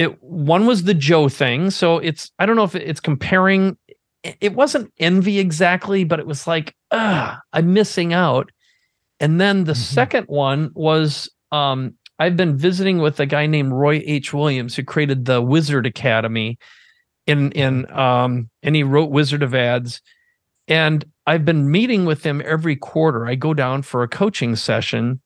it 0.00 0.22
one 0.22 0.64
was 0.64 0.84
the 0.84 0.94
Joe 0.94 1.28
thing. 1.28 1.70
So 1.70 1.98
it's 1.98 2.32
I 2.38 2.46
don't 2.46 2.56
know 2.56 2.64
if 2.64 2.74
it's 2.74 3.00
comparing. 3.00 3.76
It 4.22 4.54
wasn't 4.54 4.90
envy 4.98 5.38
exactly, 5.38 6.04
but 6.04 6.18
it 6.18 6.26
was 6.26 6.46
like, 6.46 6.74
ah, 6.90 7.38
I'm 7.52 7.74
missing 7.74 8.14
out. 8.14 8.50
And 9.18 9.38
then 9.38 9.64
the 9.64 9.72
mm-hmm. 9.72 9.94
second 9.94 10.24
one 10.28 10.70
was 10.72 11.30
um, 11.52 11.94
I've 12.18 12.34
been 12.34 12.56
visiting 12.56 12.98
with 12.98 13.20
a 13.20 13.26
guy 13.26 13.44
named 13.44 13.72
Roy 13.72 14.02
H. 14.06 14.32
Williams 14.32 14.74
who 14.74 14.84
created 14.84 15.26
the 15.26 15.42
Wizard 15.42 15.84
Academy 15.84 16.58
in 17.26 17.52
in 17.52 17.90
um, 17.92 18.48
and 18.62 18.74
he 18.74 18.82
wrote 18.82 19.10
Wizard 19.10 19.42
of 19.42 19.54
Ads. 19.54 20.00
And 20.66 21.04
I've 21.26 21.44
been 21.44 21.70
meeting 21.70 22.06
with 22.06 22.24
him 22.24 22.40
every 22.46 22.76
quarter. 22.76 23.26
I 23.26 23.34
go 23.34 23.52
down 23.52 23.82
for 23.82 24.02
a 24.02 24.08
coaching 24.08 24.56
session 24.56 25.20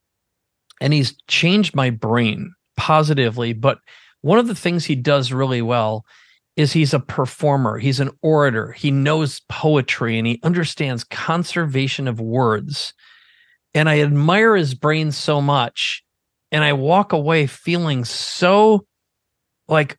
and 0.81 0.93
he's 0.93 1.15
changed 1.29 1.77
my 1.77 1.91
brain 1.91 2.53
positively. 2.77 3.53
But 3.53 3.79
one 4.25 4.39
of 4.39 4.47
the 4.47 4.55
things 4.55 4.87
he 4.87 4.97
does 4.97 5.35
really 5.35 5.61
well 5.61 6.07
is 6.57 6.73
he's 6.73 6.95
a 6.95 6.99
performer, 6.99 7.79
he's 7.79 8.01
an 8.01 8.11
orator, 8.23 8.73
he 8.73 8.91
knows 8.91 9.43
poetry, 9.51 10.17
and 10.17 10.27
he 10.27 10.41
understands 10.43 11.05
conservation 11.05 12.09
of 12.09 12.21
words. 12.21 12.95
And 13.75 13.87
I 13.87 14.01
admire 14.01 14.57
his 14.57 14.73
brain 14.73 15.13
so 15.13 15.43
much. 15.43 16.03
And 16.51 16.65
I 16.65 16.73
walk 16.73 17.13
away 17.13 17.47
feeling 17.47 18.07
so 18.07 18.87
like 19.69 19.99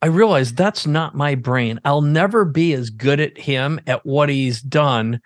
I 0.00 0.06
realize 0.06 0.52
that's 0.52 0.86
not 0.86 1.16
my 1.16 1.34
brain. 1.34 1.80
I'll 1.84 2.02
never 2.02 2.44
be 2.44 2.74
as 2.74 2.90
good 2.90 3.18
at 3.18 3.36
him 3.36 3.80
at 3.88 4.06
what 4.06 4.28
he's 4.28 4.62
done. 4.62 5.20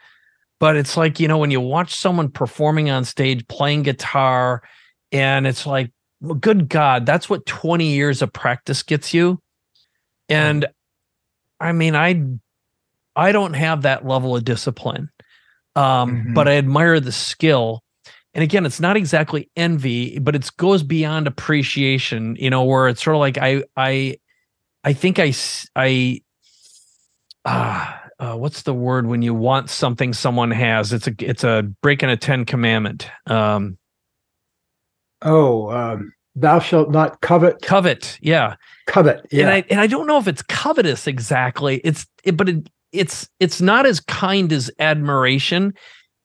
But 0.58 0.76
it's 0.76 0.96
like, 0.96 1.20
you 1.20 1.28
know, 1.28 1.36
when 1.36 1.50
you 1.50 1.60
watch 1.60 1.94
someone 1.94 2.30
performing 2.30 2.88
on 2.88 3.04
stage, 3.04 3.46
playing 3.46 3.82
guitar, 3.82 4.62
and 5.12 5.46
it's 5.46 5.66
like, 5.66 5.92
good 6.40 6.68
God, 6.68 7.06
that's 7.06 7.28
what 7.28 7.46
20 7.46 7.86
years 7.86 8.22
of 8.22 8.32
practice 8.32 8.82
gets 8.82 9.12
you. 9.14 9.40
And 10.28 10.66
I 11.60 11.72
mean, 11.72 11.94
I 11.94 12.24
I 13.16 13.32
don't 13.32 13.54
have 13.54 13.82
that 13.82 14.06
level 14.06 14.36
of 14.36 14.44
discipline. 14.44 15.10
Um, 15.76 16.10
mm-hmm. 16.10 16.34
but 16.34 16.46
I 16.48 16.56
admire 16.56 17.00
the 17.00 17.12
skill. 17.12 17.82
And 18.32 18.42
again, 18.42 18.66
it's 18.66 18.80
not 18.80 18.96
exactly 18.96 19.50
envy, 19.56 20.18
but 20.18 20.34
it 20.34 20.48
goes 20.56 20.82
beyond 20.82 21.26
appreciation, 21.26 22.36
you 22.38 22.50
know, 22.50 22.64
where 22.64 22.88
it's 22.88 23.02
sort 23.02 23.16
of 23.16 23.20
like 23.20 23.38
I 23.38 23.64
I 23.76 24.18
I 24.82 24.92
think 24.92 25.18
I 25.18 25.32
I 25.76 26.20
ah 27.44 28.04
uh, 28.18 28.36
what's 28.36 28.62
the 28.62 28.74
word 28.74 29.06
when 29.06 29.22
you 29.22 29.34
want 29.34 29.70
something 29.70 30.12
someone 30.12 30.50
has? 30.50 30.92
It's 30.92 31.06
a 31.06 31.14
it's 31.18 31.44
a 31.44 31.62
breaking 31.82 32.10
a 32.10 32.16
ten 32.16 32.44
commandment. 32.44 33.10
Um, 33.26 33.78
oh, 35.24 35.70
um, 35.70 36.12
thou 36.34 36.58
shalt 36.58 36.90
not 36.90 37.20
covet. 37.20 37.62
Covet, 37.62 38.18
yeah, 38.20 38.56
covet. 38.86 39.26
Yeah, 39.30 39.42
and 39.42 39.50
I 39.50 39.64
and 39.70 39.80
I 39.80 39.86
don't 39.86 40.06
know 40.06 40.18
if 40.18 40.28
it's 40.28 40.42
covetous 40.42 41.06
exactly. 41.06 41.80
It's 41.84 42.06
it, 42.22 42.36
but 42.36 42.48
it, 42.48 42.68
it's 42.92 43.28
it's 43.40 43.60
not 43.60 43.86
as 43.86 44.00
kind 44.00 44.52
as 44.52 44.70
admiration. 44.78 45.74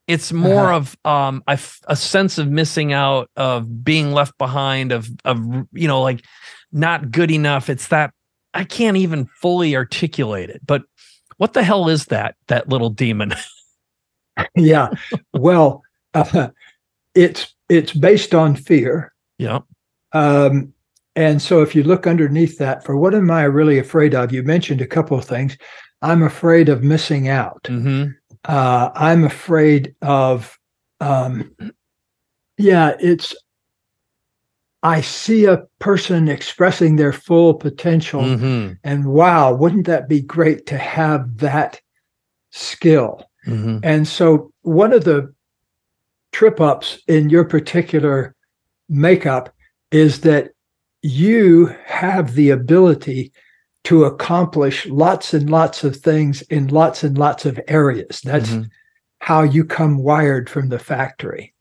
It's 0.08 0.34
more 0.34 0.74
uh-huh. 0.74 0.76
of 0.76 0.98
um 1.06 1.44
a, 1.48 1.60
a 1.88 1.96
sense 1.96 2.38
of 2.38 2.50
missing 2.50 2.94
out, 2.94 3.30
of 3.36 3.84
being 3.84 4.12
left 4.12 4.38
behind, 4.38 4.92
of 4.92 5.10
of 5.26 5.40
you 5.72 5.88
know 5.88 6.02
like 6.02 6.24
not 6.72 7.12
good 7.12 7.32
enough. 7.32 7.70
It's 7.70 7.88
that 7.88 8.14
I 8.54 8.64
can't 8.64 8.98
even 8.98 9.28
fully 9.42 9.76
articulate 9.76 10.50
it, 10.50 10.62
but 10.66 10.84
what 11.40 11.54
the 11.54 11.64
hell 11.64 11.88
is 11.88 12.06
that 12.06 12.36
that 12.48 12.70
little 12.70 12.90
demon 12.90 13.34
yeah 14.56 14.90
well 15.34 15.82
uh, 16.14 16.50
it's 17.16 17.56
it's 17.70 17.94
based 17.94 18.34
on 18.34 18.56
fear 18.56 19.14
yeah 19.38 19.60
um, 20.14 20.74
and 21.16 21.42
so 21.42 21.62
if 21.62 21.76
you 21.76 21.84
look 21.84 22.08
underneath 22.08 22.58
that 22.58 22.84
for 22.84 22.98
what 22.98 23.16
am 23.16 23.32
i 23.32 23.44
really 23.44 23.80
afraid 23.80 24.14
of 24.14 24.32
you 24.32 24.44
mentioned 24.44 24.82
a 24.82 24.88
couple 24.88 25.18
of 25.18 25.26
things 25.26 25.58
i'm 26.02 26.24
afraid 26.24 26.70
of 26.70 26.84
missing 26.84 27.28
out 27.30 27.64
mm-hmm. 27.64 28.10
uh, 28.46 28.90
i'm 28.96 29.24
afraid 29.24 29.96
of 30.02 30.58
um, 31.00 31.56
yeah 32.58 32.96
it's 33.00 33.36
I 34.82 35.02
see 35.02 35.46
a 35.46 35.66
person 35.80 36.30
expressing 36.30 36.96
their 36.96 37.12
full 37.12 37.54
potential. 37.54 38.22
Mm-hmm. 38.22 38.74
And 38.84 39.06
wow, 39.08 39.54
wouldn't 39.54 39.88
that 39.88 40.08
be 40.08 40.22
great 40.22 40.66
to 40.68 40.78
have 40.78 41.38
that 41.38 41.82
skill? 42.52 43.30
Mm-hmm. 43.46 43.80
And 43.84 44.08
so, 44.08 44.54
one 44.62 44.94
of 44.94 45.04
the 45.04 45.34
trip 46.32 46.62
ups 46.62 47.00
in 47.08 47.30
your 47.30 47.46
particular 47.46 48.36
makeup 48.88 49.54
is 49.92 50.22
that 50.22 50.52
you 51.02 51.68
have 51.86 52.36
the 52.36 52.50
ability 52.50 53.32
to 53.86 54.04
accomplish 54.04 54.86
lots 54.88 55.34
and 55.34 55.50
lots 55.50 55.84
of 55.84 55.96
things 55.96 56.42
in 56.44 56.68
lots 56.68 57.04
and 57.04 57.18
lots 57.18 57.46
of 57.46 57.60
areas. 57.68 58.22
That's 58.22 58.50
mm-hmm. 58.50 58.64
how 59.20 59.44
you 59.44 59.64
come 59.64 59.98
wired 59.98 60.50
from 60.50 60.70
the 60.70 60.80
factory. 60.80 61.54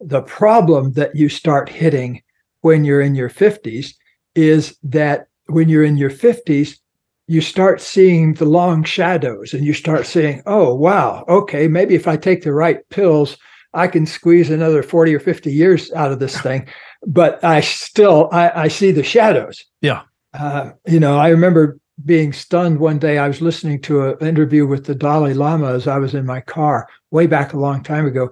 The 0.00 0.22
problem 0.22 0.92
that 0.92 1.14
you 1.16 1.28
start 1.28 1.68
hitting 1.68 2.22
when 2.60 2.84
you're 2.84 3.00
in 3.00 3.14
your 3.14 3.30
50s 3.30 3.94
is 4.34 4.76
that 4.84 5.26
when 5.46 5.68
you're 5.68 5.84
in 5.84 5.96
your 5.96 6.10
50s, 6.10 6.78
you 7.26 7.40
start 7.40 7.80
seeing 7.80 8.34
the 8.34 8.44
long 8.44 8.84
shadows 8.84 9.52
and 9.52 9.64
you 9.64 9.72
start 9.72 10.06
saying, 10.06 10.42
oh, 10.46 10.74
wow, 10.74 11.24
okay, 11.28 11.68
maybe 11.68 11.94
if 11.94 12.08
I 12.08 12.16
take 12.16 12.42
the 12.42 12.52
right 12.52 12.88
pills, 12.88 13.36
I 13.74 13.88
can 13.88 14.06
squeeze 14.06 14.50
another 14.50 14.82
40 14.82 15.14
or 15.14 15.20
50 15.20 15.52
years 15.52 15.92
out 15.92 16.12
of 16.12 16.18
this 16.18 16.38
thing. 16.40 16.68
But 17.06 17.42
I 17.42 17.60
still, 17.60 18.28
I, 18.32 18.64
I 18.64 18.68
see 18.68 18.92
the 18.92 19.02
shadows. 19.02 19.64
Yeah. 19.80 20.02
Uh, 20.34 20.72
you 20.86 21.00
know, 21.00 21.18
I 21.18 21.28
remember 21.28 21.78
being 22.04 22.32
stunned 22.32 22.78
one 22.78 22.98
day. 22.98 23.18
I 23.18 23.28
was 23.28 23.40
listening 23.40 23.80
to 23.82 24.10
an 24.10 24.26
interview 24.26 24.66
with 24.66 24.86
the 24.86 24.94
Dalai 24.94 25.34
Lama 25.34 25.72
as 25.72 25.86
I 25.86 25.98
was 25.98 26.14
in 26.14 26.26
my 26.26 26.40
car 26.40 26.88
way 27.10 27.26
back 27.26 27.52
a 27.52 27.58
long 27.58 27.82
time 27.82 28.06
ago 28.06 28.30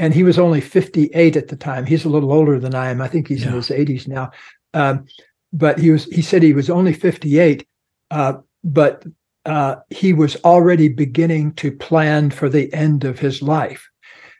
and 0.00 0.14
he 0.14 0.22
was 0.22 0.38
only 0.38 0.62
58 0.62 1.36
at 1.36 1.48
the 1.48 1.56
time. 1.56 1.84
He's 1.84 2.06
a 2.06 2.08
little 2.08 2.32
older 2.32 2.58
than 2.58 2.74
I 2.74 2.88
am. 2.88 3.02
I 3.02 3.06
think 3.06 3.28
he's 3.28 3.42
yeah. 3.42 3.48
in 3.48 3.54
his 3.54 3.68
80s 3.68 4.08
now. 4.08 4.30
Um, 4.72 5.04
but 5.52 5.78
he 5.78 5.90
was 5.90 6.06
he 6.06 6.22
said 6.22 6.42
he 6.42 6.54
was 6.54 6.70
only 6.70 6.94
58, 6.94 7.66
uh, 8.10 8.34
but 8.64 9.04
uh, 9.44 9.76
he 9.90 10.14
was 10.14 10.36
already 10.36 10.88
beginning 10.88 11.52
to 11.54 11.70
plan 11.70 12.30
for 12.30 12.48
the 12.48 12.72
end 12.72 13.04
of 13.04 13.18
his 13.18 13.42
life. 13.42 13.89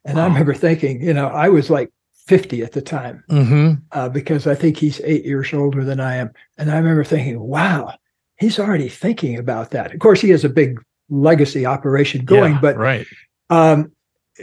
And 0.04 0.16
wow. 0.16 0.24
I 0.24 0.28
remember 0.28 0.54
thinking, 0.54 1.02
you 1.02 1.12
know, 1.12 1.28
I 1.28 1.48
was 1.48 1.70
like 1.70 1.90
50 2.26 2.62
at 2.62 2.72
the 2.72 2.82
time 2.82 3.24
mm-hmm. 3.30 3.74
uh, 3.92 4.08
because 4.08 4.46
I 4.46 4.54
think 4.54 4.76
he's 4.76 5.00
eight 5.04 5.24
years 5.24 5.52
older 5.52 5.84
than 5.84 6.00
I 6.00 6.16
am. 6.16 6.30
And 6.58 6.70
I 6.70 6.76
remember 6.76 7.04
thinking, 7.04 7.40
wow, 7.40 7.94
he's 8.38 8.58
already 8.58 8.88
thinking 8.88 9.38
about 9.38 9.70
that. 9.72 9.92
Of 9.92 10.00
course, 10.00 10.20
he 10.20 10.30
has 10.30 10.44
a 10.44 10.48
big 10.48 10.80
legacy 11.08 11.66
operation 11.66 12.24
going, 12.24 12.54
yeah, 12.54 12.60
but 12.60 12.76
right. 12.76 13.06
Um, 13.50 13.92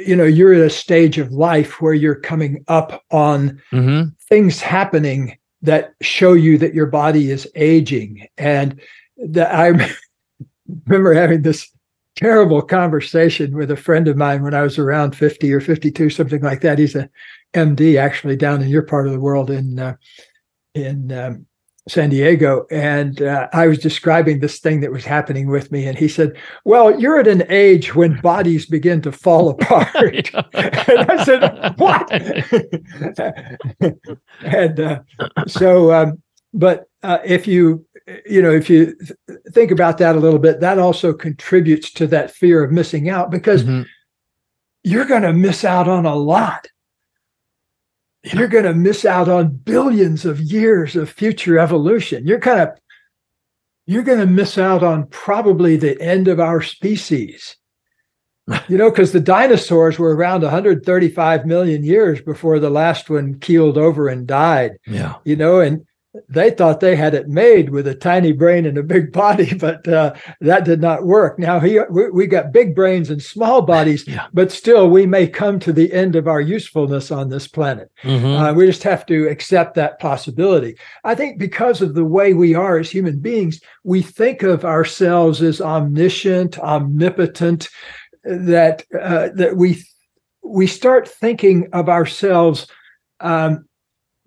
you 0.05 0.15
know 0.15 0.25
you're 0.25 0.53
at 0.53 0.61
a 0.61 0.69
stage 0.69 1.17
of 1.17 1.31
life 1.31 1.81
where 1.81 1.93
you're 1.93 2.15
coming 2.15 2.63
up 2.67 3.03
on 3.11 3.61
mm-hmm. 3.71 4.09
things 4.29 4.61
happening 4.61 5.37
that 5.61 5.93
show 6.01 6.33
you 6.33 6.57
that 6.57 6.73
your 6.73 6.85
body 6.85 7.31
is 7.31 7.47
aging 7.55 8.27
and 8.37 8.79
that 9.17 9.53
i 9.53 9.67
remember 10.85 11.13
having 11.13 11.41
this 11.41 11.69
terrible 12.17 12.61
conversation 12.61 13.55
with 13.55 13.71
a 13.71 13.77
friend 13.77 14.07
of 14.07 14.17
mine 14.17 14.43
when 14.43 14.53
i 14.53 14.61
was 14.61 14.77
around 14.77 15.15
50 15.15 15.53
or 15.53 15.61
52 15.61 16.09
something 16.09 16.41
like 16.41 16.61
that 16.61 16.79
he's 16.79 16.95
a 16.95 17.09
md 17.53 17.97
actually 17.97 18.35
down 18.35 18.61
in 18.61 18.69
your 18.69 18.81
part 18.81 19.07
of 19.07 19.13
the 19.13 19.19
world 19.19 19.49
in 19.49 19.79
uh, 19.79 19.95
in 20.73 21.11
um, 21.11 21.45
San 21.87 22.09
Diego, 22.09 22.65
and 22.69 23.21
uh, 23.21 23.47
I 23.53 23.67
was 23.67 23.79
describing 23.79 24.39
this 24.39 24.59
thing 24.59 24.81
that 24.81 24.91
was 24.91 25.05
happening 25.05 25.47
with 25.47 25.71
me, 25.71 25.87
and 25.87 25.97
he 25.97 26.09
said, 26.09 26.33
"Well, 26.65 26.99
you're 26.99 27.19
at 27.19 27.27
an 27.27 27.43
age 27.49 27.95
when 27.95 28.19
bodies 28.19 28.65
begin 28.65 29.01
to 29.03 29.11
fall 29.11 29.49
apart." 29.61 29.95
and 30.53 31.11
I 31.11 31.23
said, 31.23 31.75
"What?" 31.77 32.11
and 34.41 34.79
uh, 34.79 34.99
so, 35.47 35.93
um, 35.93 36.21
but 36.53 36.85
uh, 37.03 37.19
if 37.23 37.47
you, 37.47 37.85
you 38.25 38.41
know, 38.41 38.51
if 38.51 38.69
you 38.69 38.95
th- 38.95 39.39
think 39.51 39.71
about 39.71 39.97
that 39.97 40.15
a 40.15 40.19
little 40.19 40.39
bit, 40.39 40.59
that 40.61 40.79
also 40.79 41.13
contributes 41.13 41.91
to 41.93 42.07
that 42.07 42.31
fear 42.31 42.63
of 42.63 42.71
missing 42.71 43.09
out 43.09 43.31
because 43.31 43.63
mm-hmm. 43.63 43.83
you're 44.83 45.05
going 45.05 45.23
to 45.23 45.33
miss 45.33 45.65
out 45.65 45.87
on 45.87 46.05
a 46.05 46.15
lot 46.15 46.67
yeah. 48.27 48.39
you're 48.39 48.47
going 48.47 48.65
to 48.65 48.73
miss 48.73 49.05
out 49.05 49.29
on 49.29 49.49
billions 49.49 50.25
of 50.25 50.39
years 50.41 50.95
of 50.95 51.09
future 51.09 51.59
evolution. 51.59 52.25
You're 52.27 52.39
kind 52.39 52.61
of 52.61 52.69
you're 53.85 54.03
going 54.03 54.19
to 54.19 54.25
miss 54.25 54.57
out 54.57 54.83
on 54.83 55.07
probably 55.07 55.77
the 55.77 55.99
end 56.01 56.27
of 56.27 56.39
our 56.39 56.61
species. 56.61 57.55
you 58.67 58.77
know, 58.77 58.89
because 58.89 59.11
the 59.11 59.19
dinosaurs 59.19 59.97
were 59.97 60.15
around 60.15 60.41
135 60.41 61.45
million 61.45 61.83
years 61.83 62.21
before 62.21 62.59
the 62.59 62.69
last 62.69 63.09
one 63.09 63.39
keeled 63.39 63.77
over 63.77 64.07
and 64.07 64.27
died. 64.27 64.77
Yeah. 64.85 65.15
You 65.23 65.35
know, 65.35 65.59
and 65.59 65.85
they 66.29 66.51
thought 66.51 66.79
they 66.79 66.95
had 66.95 67.13
it 67.13 67.27
made 67.27 67.69
with 67.69 67.87
a 67.87 67.95
tiny 67.95 68.31
brain 68.31 68.65
and 68.65 68.77
a 68.77 68.83
big 68.83 69.11
body, 69.23 69.53
but 69.53 69.87
uh, 69.87 70.13
that 70.41 70.65
did 70.65 70.81
not 70.81 71.05
work. 71.05 71.39
Now 71.39 71.59
he, 71.59 71.79
we, 71.89 72.09
we 72.09 72.27
got 72.27 72.51
big 72.51 72.75
brains 72.75 73.09
and 73.09 73.21
small 73.21 73.61
bodies, 73.61 74.05
yeah. 74.07 74.27
but 74.33 74.51
still 74.51 74.89
we 74.89 75.05
may 75.05 75.27
come 75.27 75.59
to 75.59 75.73
the 75.73 75.91
end 75.93 76.15
of 76.15 76.27
our 76.27 76.41
usefulness 76.41 77.11
on 77.11 77.29
this 77.29 77.47
planet. 77.47 77.91
Mm-hmm. 78.03 78.25
Uh, 78.25 78.53
we 78.53 78.65
just 78.65 78.83
have 78.83 79.05
to 79.07 79.27
accept 79.27 79.75
that 79.75 79.99
possibility. 79.99 80.77
I 81.03 81.15
think 81.15 81.39
because 81.39 81.81
of 81.81 81.93
the 81.93 82.05
way 82.05 82.33
we 82.33 82.55
are 82.55 82.77
as 82.77 82.89
human 82.89 83.19
beings, 83.19 83.61
we 83.83 84.01
think 84.01 84.43
of 84.43 84.65
ourselves 84.65 85.41
as 85.41 85.61
omniscient, 85.61 86.59
omnipotent. 86.59 87.69
That 88.23 88.83
uh, 88.93 89.29
that 89.35 89.55
we 89.55 89.81
we 90.43 90.67
start 90.67 91.07
thinking 91.07 91.69
of 91.71 91.87
ourselves 91.87 92.67
um, 93.19 93.66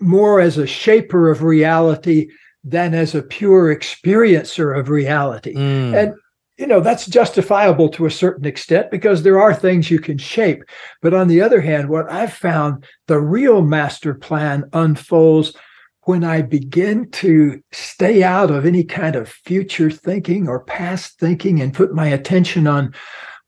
more 0.01 0.41
as 0.41 0.59
a 0.59 0.67
shaper 0.67 1.31
of 1.31 1.43
reality 1.43 2.29
than 2.65 2.95
as 2.95 3.15
a 3.15 3.23
pure 3.23 3.75
experiencer 3.75 4.79
of 4.79 4.89
reality. 4.89 5.55
Mm. 5.55 5.95
And 5.97 6.15
you 6.61 6.67
know 6.67 6.81
that's 6.81 7.07
justifiable 7.07 7.89
to 7.89 8.05
a 8.05 8.11
certain 8.11 8.45
extent 8.45 8.91
because 8.91 9.23
there 9.23 9.41
are 9.41 9.55
things 9.55 9.91
you 9.91 9.99
can 9.99 10.19
shape 10.19 10.63
but 11.01 11.15
on 11.15 11.27
the 11.27 11.41
other 11.41 11.63
hand 11.63 11.89
what 11.89 12.11
i've 12.13 12.35
found 12.35 12.85
the 13.07 13.19
real 13.19 13.63
master 13.63 14.13
plan 14.13 14.69
unfolds 14.75 15.57
when 16.03 16.23
i 16.23 16.43
begin 16.43 17.11
to 17.13 17.63
stay 17.73 18.23
out 18.23 18.51
of 18.51 18.67
any 18.67 18.85
kind 18.85 19.17
of 19.17 19.27
future 19.27 19.91
thinking 19.91 20.49
or 20.49 20.63
past 20.65 21.19
thinking 21.19 21.63
and 21.63 21.73
put 21.73 21.95
my 21.95 22.09
attention 22.09 22.67
on 22.67 22.95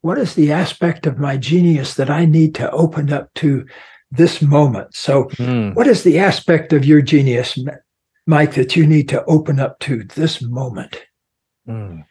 what 0.01 0.17
is 0.17 0.35
the 0.35 0.51
aspect 0.51 1.07
of 1.07 1.19
my 1.19 1.37
genius 1.37 1.95
that 1.95 2.09
i 2.09 2.25
need 2.25 2.55
to 2.55 2.71
open 2.71 3.13
up 3.13 3.33
to 3.35 3.67
this 4.13 4.43
moment. 4.43 4.95
So, 4.95 5.25
mm. 5.25 5.75
what 5.75 5.87
is 5.87 6.05
the 6.05 6.19
aspect 6.19 6.73
of 6.73 6.85
your 6.85 7.03
genius, 7.03 7.59
Mike, 8.27 8.55
that 8.55 8.77
you 8.77 8.87
need 8.87 9.09
to 9.09 9.25
open 9.25 9.59
up 9.59 9.79
to 9.81 10.05
this 10.05 10.43
moment? 10.43 11.03
Mm. 11.67 12.05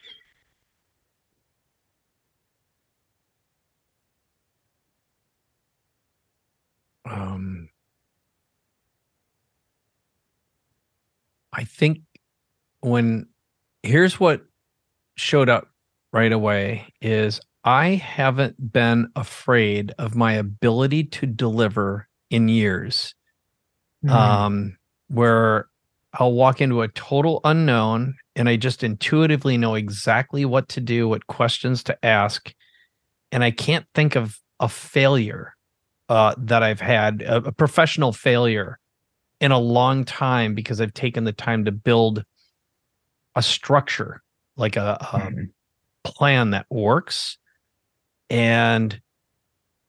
Um, 7.06 7.70
I 11.54 11.64
think 11.66 12.00
when 12.80 13.28
here's 13.84 14.20
what 14.20 14.42
showed 15.18 15.50
up 15.50 15.70
right 16.14 16.32
away 16.32 16.88
is 17.02 17.42
I 17.64 17.90
haven't 17.96 18.72
been 18.74 19.10
afraid 19.16 19.94
of 20.00 20.16
my 20.16 20.34
ability 20.34 21.06
to 21.06 21.26
deliver 21.26 22.08
in 22.30 22.48
years. 22.48 23.14
Mm. 24.04 24.10
Um, 24.10 24.78
where 25.10 25.68
I'll 26.14 26.34
walk 26.34 26.62
into 26.62 26.82
a 26.82 26.88
total 26.88 27.40
unknown 27.44 28.16
and 28.36 28.50
I 28.50 28.56
just 28.56 28.84
intuitively 28.84 29.58
know 29.58 29.76
exactly 29.76 30.46
what 30.46 30.70
to 30.70 30.82
do, 30.82 31.08
what 31.08 31.28
questions 31.28 31.84
to 31.84 32.06
ask. 32.06 32.54
And 33.32 33.44
I 33.44 33.52
can't 33.52 33.86
think 33.94 34.16
of 34.16 34.40
a 34.60 34.68
failure 34.68 35.56
uh, 36.10 36.34
that 36.38 36.64
I've 36.64 36.82
had, 36.82 37.22
a, 37.22 37.38
a 37.38 37.52
professional 37.52 38.12
failure 38.12 38.80
in 39.40 39.52
a 39.52 39.60
long 39.60 40.04
time 40.04 40.56
because 40.56 40.82
I've 40.82 40.94
taken 40.94 41.24
the 41.24 41.32
time 41.32 41.66
to 41.66 41.72
build 41.72 42.24
a 43.36 43.42
structure, 43.42 44.22
like 44.56 44.76
a, 44.76 44.98
a 45.00 45.20
Mhm. 45.20 45.50
plan 46.04 46.52
that 46.52 46.66
works. 46.70 47.38
And 48.32 49.00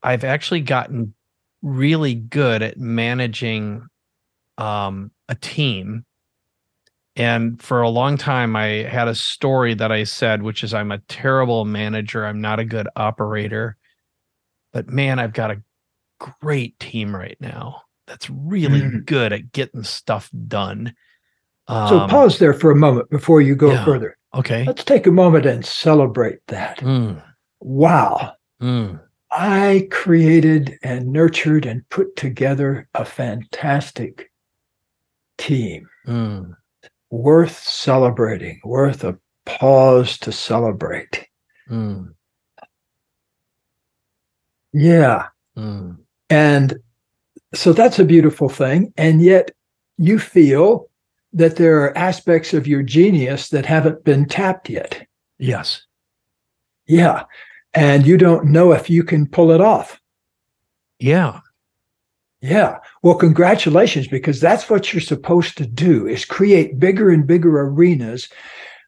I've 0.03 0.25
actually 0.25 0.63
gotten 0.63 1.15
really 1.63 2.17
good 2.17 2.61
at 2.61 2.77
managing 2.77 3.87
um, 4.59 5.13
a 5.29 5.37
team. 5.37 6.05
And 7.15 7.63
for 7.63 7.83
a 7.83 7.89
long 7.89 8.17
time, 8.17 8.57
I 8.57 8.67
had 8.83 9.07
a 9.07 9.15
story 9.15 9.75
that 9.75 9.93
I 9.93 10.03
said, 10.03 10.43
which 10.43 10.65
is 10.65 10.75
I'm 10.75 10.91
a 10.91 10.99
terrible 10.99 11.65
manager. 11.65 12.27
I'm 12.27 12.41
not 12.41 12.59
a 12.59 12.65
good 12.65 12.89
operator. 12.97 13.77
But 14.73 14.89
man, 14.89 15.21
I've 15.21 15.35
got 15.35 15.53
a 15.53 15.63
great 16.41 16.81
team 16.81 17.15
right 17.15 17.37
now 17.39 17.83
that's 18.09 18.29
really 18.29 18.81
Mhm. 18.81 19.07
good 19.07 19.33
at 19.33 19.53
getting 19.53 19.85
stuff 19.85 20.31
done. 20.49 20.97
So, 21.69 22.01
Um, 22.01 22.11
pause 22.11 22.41
there 22.41 22.55
for 22.55 22.73
a 22.73 22.77
moment 22.77 23.09
before 23.11 23.41
you 23.41 23.55
go 23.55 23.71
yeah. 23.71 23.85
further. 23.85 24.19
Okay. 24.35 24.65
Let's 24.65 24.83
take 24.83 25.07
a 25.07 25.13
moment 25.13 25.47
and 25.47 25.65
celebrate 25.65 26.41
that. 26.49 26.79
Mm, 26.79 27.23
Wow. 27.65 28.33
mm, 28.61 29.01
I 29.31 29.89
created 29.91 30.79
and 30.83 31.13
nurtured 31.13 31.65
and 31.65 31.89
put 31.89 32.17
together 32.17 32.89
a 32.95 33.05
fantastic 33.05 34.31
team 35.39 35.89
mm, 36.07 36.55
worth 37.11 37.57
celebrating, 37.59 38.61
worth 38.65 39.05
a 39.05 39.17
pause 39.47 40.19
to 40.19 40.33
celebrate. 40.33 41.27
mm, 41.71 42.13
Yeah. 44.73 45.29
mm. 45.57 45.97
And 46.29 46.79
so 47.55 47.73
that's 47.73 47.99
a 47.99 48.05
beautiful 48.05 48.49
thing. 48.49 48.93
And 48.97 49.23
yet 49.23 49.51
you 49.99 50.19
feel 50.19 50.89
that 51.33 51.57
there 51.57 51.83
are 51.83 51.97
aspects 51.97 52.53
of 52.53 52.67
your 52.67 52.83
genius 52.83 53.51
that 53.51 53.67
haven't 53.67 54.05
been 54.05 54.27
tapped 54.27 54.69
yet. 54.69 55.07
Yes. 55.39 55.87
Yeah. 56.87 57.25
And 57.75 58.07
you 58.07 58.17
don't 58.19 58.47
know 58.47 58.73
if 58.73 58.91
you 58.91 59.03
can 59.03 59.27
pull 59.27 59.51
it 59.51 59.61
off. 59.61 59.99
Yeah. 60.99 61.41
Yeah. 62.41 62.79
Well, 63.03 63.15
congratulations, 63.15 64.09
because 64.09 64.41
that's 64.41 64.69
what 64.69 64.93
you're 64.93 65.01
supposed 65.01 65.57
to 65.59 65.67
do 65.67 66.07
is 66.07 66.25
create 66.25 66.79
bigger 66.79 67.11
and 67.11 67.27
bigger 67.27 67.61
arenas 67.61 68.29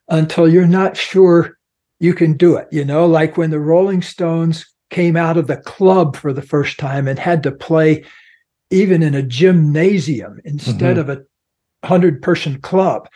until 0.09 0.47
you're 0.47 0.67
not 0.67 0.97
sure 0.97 1.57
you 1.99 2.13
can 2.13 2.33
do 2.37 2.57
it. 2.57 2.67
You 2.71 2.85
know, 2.85 3.05
like 3.05 3.37
when 3.37 3.49
the 3.51 3.59
Rolling 3.59 4.01
Stones 4.01 4.65
came 4.91 5.15
out 5.15 5.37
of 5.37 5.47
the 5.47 5.57
club 5.57 6.15
for 6.15 6.31
the 6.33 6.41
first 6.41 6.77
time 6.77 7.07
and 7.07 7.17
had 7.17 7.41
to 7.43 7.51
play 7.51 8.03
even 8.71 9.01
in 9.01 9.15
a 9.15 9.23
gymnasium 9.23 10.39
instead 10.43 10.97
Mhm. 10.97 10.99
of 10.99 11.09
a 11.09 11.23
hundred 11.87 12.21
person 12.21 12.59
club, 12.61 13.07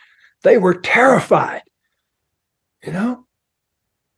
they 0.44 0.58
were 0.58 0.74
terrified, 0.76 1.62
you 2.84 2.92
know? 2.94 3.26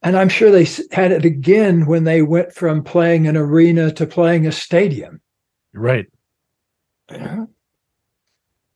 And 0.04 0.18
I'm 0.18 0.30
sure 0.30 0.52
they 0.52 0.68
had 0.92 1.12
it 1.12 1.26
again 1.26 1.86
when 1.86 2.06
they 2.06 2.22
went 2.22 2.54
from 2.54 2.84
playing 2.84 3.28
an 3.28 3.38
arena 3.38 3.92
to 3.92 4.08
playing 4.08 4.48
a 4.48 4.52
stadium. 4.52 5.22
Right. 5.74 6.08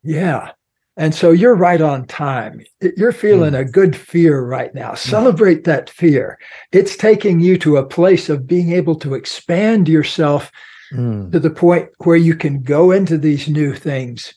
Yeah. 0.04 0.52
And 0.98 1.14
so 1.14 1.32
you're 1.32 1.56
right 1.56 1.82
on 1.82 2.06
time. 2.06 2.62
You're 2.96 3.12
feeling 3.12 3.54
a 3.54 3.66
good 3.66 3.96
fear 3.96 4.46
right 4.46 4.74
now. 4.74 4.94
Celebrate 4.94 5.66
that 5.66 5.90
fear. 5.90 6.40
It's 6.72 6.96
taking 6.96 7.40
you 7.42 7.58
to 7.58 7.78
a 7.78 7.86
place 7.86 8.30
of 8.30 8.48
being 8.48 8.72
able 8.72 8.96
to 9.00 9.14
expand 9.14 9.90
yourself 9.90 10.52
Mm, 10.94 11.32
to 11.32 11.40
the 11.40 11.50
point 11.50 11.90
where 12.04 12.16
you 12.16 12.36
can 12.36 12.62
go 12.62 12.92
into 12.92 13.18
these 13.18 13.48
new 13.50 13.74
things. 13.74 14.36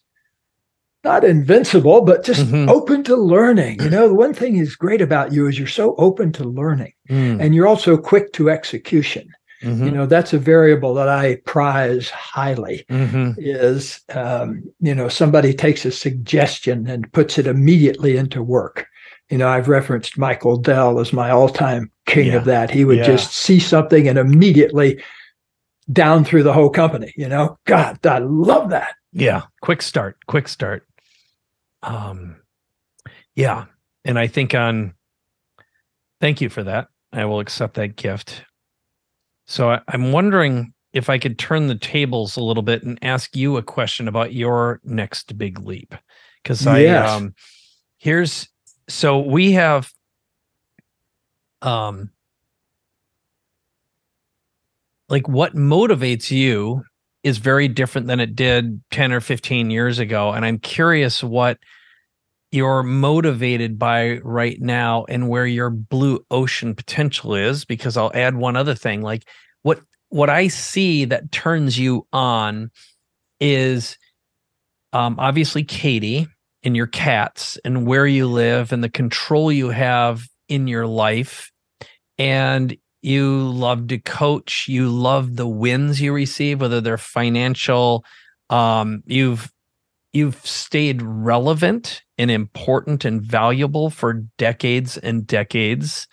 Not 1.04 1.22
invincible, 1.24 2.00
but 2.02 2.24
just 2.24 2.46
Mhm. 2.46 2.68
open 2.68 3.04
to 3.04 3.14
learning. 3.16 3.80
You 3.82 3.88
know, 3.90 4.08
the 4.08 4.14
one 4.14 4.34
thing 4.34 4.56
is 4.56 4.74
great 4.74 5.00
about 5.00 5.32
you 5.32 5.46
is 5.46 5.56
you're 5.58 5.68
so 5.68 5.94
open 5.96 6.32
to 6.32 6.44
learning 6.44 6.92
mm, 7.08 7.40
and 7.40 7.54
you're 7.54 7.68
also 7.68 7.96
quick 7.96 8.32
to 8.32 8.50
execution. 8.50 9.28
mhm, 9.62 9.84
You 9.86 9.90
know, 9.90 10.06
that's 10.06 10.32
a 10.32 10.38
variable 10.38 10.94
that 10.94 11.08
I 11.08 11.36
prize 11.44 12.10
highly 12.10 12.84
mhm. 12.90 13.34
is 13.38 14.00
um, 14.14 14.62
you 14.80 14.94
know 14.94 15.08
somebody 15.08 15.52
takes 15.52 15.84
a 15.84 15.90
suggestion 15.90 16.86
and 16.88 17.12
puts 17.12 17.38
it 17.38 17.46
immediately 17.46 18.16
into 18.16 18.40
work 18.42 18.86
you 19.30 19.36
know 19.38 19.48
i've 19.48 19.68
referenced 19.68 20.16
michael 20.16 20.56
dell 20.56 21.00
as 21.00 21.12
my 21.12 21.28
all-time 21.30 21.90
king 22.06 22.28
Yeah. 22.28 22.36
of 22.36 22.44
that 22.44 22.70
he 22.70 22.84
would 22.84 22.98
Yeah. 22.98 23.04
just 23.14 23.34
see 23.34 23.58
something 23.58 24.08
and 24.08 24.16
immediately 24.18 25.02
down 25.92 26.24
through 26.24 26.44
the 26.44 26.52
whole 26.52 26.70
company 26.70 27.12
you 27.16 27.28
know 27.28 27.58
god 27.66 27.98
i 28.06 28.18
love 28.18 28.70
that 28.70 28.94
Yeah. 29.12 29.42
Quick 29.62 29.82
start. 29.82 30.18
Quick 30.26 30.48
start. 30.48 30.86
Um, 31.82 32.36
yeah. 33.34 33.66
And 34.04 34.18
I 34.18 34.26
think 34.26 34.54
on, 34.54 34.94
thank 36.20 36.40
you 36.40 36.48
for 36.48 36.62
that. 36.64 36.88
I 37.12 37.24
will 37.24 37.40
accept 37.40 37.74
that 37.74 37.96
gift. 37.96 38.42
So 39.46 39.70
I, 39.70 39.80
I'm 39.88 40.12
wondering 40.12 40.74
if 40.92 41.08
I 41.08 41.18
could 41.18 41.38
turn 41.38 41.66
the 41.68 41.74
tables 41.74 42.36
a 42.36 42.42
little 42.42 42.62
bit 42.62 42.82
and 42.82 42.98
ask 43.02 43.36
you 43.36 43.56
a 43.56 43.62
question 43.62 44.08
about 44.08 44.32
your 44.32 44.80
next 44.84 45.36
big 45.38 45.60
leap. 45.60 45.94
Cause 46.44 46.66
I, 46.66 46.80
Yes. 46.80 47.10
um, 47.10 47.34
here's, 47.98 48.48
so 48.88 49.20
we 49.20 49.52
have, 49.52 49.90
um, 51.62 52.10
like 55.08 55.28
what 55.28 55.54
motivates 55.54 56.30
you 56.30 56.84
is 57.28 57.38
very 57.38 57.68
different 57.68 58.06
than 58.06 58.20
it 58.20 58.34
did 58.34 58.82
10 58.90 59.12
or 59.12 59.20
15 59.20 59.70
years 59.70 59.98
ago. 59.98 60.32
And 60.32 60.44
I'm 60.44 60.58
curious 60.58 61.22
what 61.22 61.58
you're 62.50 62.82
motivated 62.82 63.78
by 63.78 64.18
right 64.18 64.58
now 64.60 65.04
and 65.08 65.28
where 65.28 65.46
your 65.46 65.68
blue 65.68 66.24
ocean 66.30 66.74
potential 66.74 67.34
is 67.34 67.66
because 67.66 67.98
I'll 67.98 68.10
add 68.14 68.36
one 68.36 68.56
other 68.56 68.74
thing 68.74 69.02
like 69.02 69.28
what 69.60 69.82
what 70.08 70.30
I 70.30 70.48
see 70.48 71.04
that 71.04 71.30
turns 71.30 71.78
you 71.78 72.06
on 72.10 72.70
is 73.38 73.98
um, 74.94 75.16
obviously 75.18 75.62
Katie 75.62 76.26
and 76.62 76.74
your 76.74 76.86
cats 76.86 77.58
and 77.66 77.86
where 77.86 78.06
you 78.06 78.26
live 78.26 78.72
and 78.72 78.82
the 78.82 78.88
control 78.88 79.52
you 79.52 79.68
have 79.68 80.26
in 80.48 80.66
your 80.66 80.86
life 80.86 81.52
and 82.16 82.74
you 83.02 83.48
love 83.50 83.86
to 83.88 83.98
coach 83.98 84.66
you 84.68 84.88
love 84.88 85.36
the 85.36 85.46
wins 85.46 86.00
you 86.00 86.12
receive 86.12 86.60
whether 86.60 86.80
they're 86.80 86.98
financial 86.98 88.04
um, 88.50 89.02
you've 89.06 89.52
you've 90.12 90.44
stayed 90.46 91.02
relevant 91.02 92.02
and 92.16 92.30
important 92.30 93.04
and 93.04 93.22
valuable 93.22 93.90
for 93.90 94.24
decades 94.36 94.96
and 94.96 95.26
decades. 95.26 96.06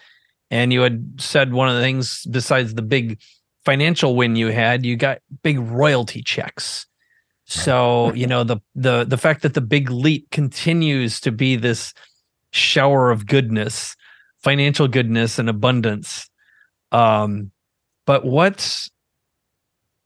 And 0.51 0.71
you 0.71 0.81
had 0.81 1.15
said 1.17 1.53
one 1.53 1.69
of 1.69 1.75
the 1.75 1.81
things 1.81 2.25
besides 2.29 2.75
the 2.75 2.81
big 2.81 3.19
financial 3.63 4.15
win 4.15 4.35
you 4.35 4.47
had 4.47 4.85
you 4.85 4.95
got 4.95 5.19
big 5.41 5.59
royalty 5.59 6.21
checks. 6.21 6.85
So 7.45 8.13
you 8.13 8.27
know 8.27 8.43
the 8.43 8.57
the 8.75 9.05
the 9.05 9.17
fact 9.17 9.41
that 9.43 9.53
the 9.53 9.61
big 9.61 9.89
leap 9.89 10.29
continues 10.31 11.19
to 11.21 11.31
be 11.31 11.55
this 11.55 11.93
shower 12.51 13.11
of 13.11 13.25
goodness 13.25 13.95
financial 14.41 14.87
goodness 14.87 15.37
and 15.39 15.49
abundance 15.49 16.29
um 16.95 17.51
but 18.05 18.23
what's 18.23 18.89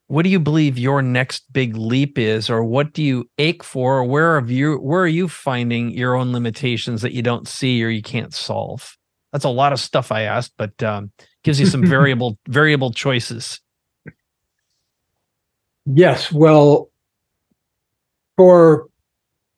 what 0.08 0.23
do 0.23 0.30
you 0.30 0.39
believe 0.39 0.80
your 0.80 1.04
next 1.04 1.54
big 1.54 1.78
leap 1.78 2.17
is 2.17 2.49
or 2.49 2.63
what 2.63 2.93
do 2.93 3.04
you 3.04 3.30
ache 3.38 3.63
for 3.63 3.99
or 3.99 4.04
where 4.06 4.39
have 4.39 4.49
you 4.49 4.78
where 4.78 5.02
are 5.02 5.08
you 5.08 5.28
finding 5.28 5.91
your 5.91 6.15
own 6.15 6.34
limitations 6.34 7.04
that 7.04 7.13
you 7.13 7.21
don't 7.21 7.47
see 7.47 7.84
or 7.84 7.89
you 7.89 8.02
can't 8.02 8.34
solve? 8.34 8.97
That's 9.32 9.45
a 9.45 9.49
lot 9.49 9.71
of 9.71 9.80
stuff 9.80 10.12
i 10.12 10.23
asked 10.23 10.54
but 10.58 10.82
um, 10.82 11.12
gives 11.43 11.60
you 11.60 11.67
some 11.67 11.86
variable 11.95 12.39
variable 12.47 12.91
choices. 12.91 13.62
Yes 15.86 16.32
well 16.32 16.89
for 18.36 18.88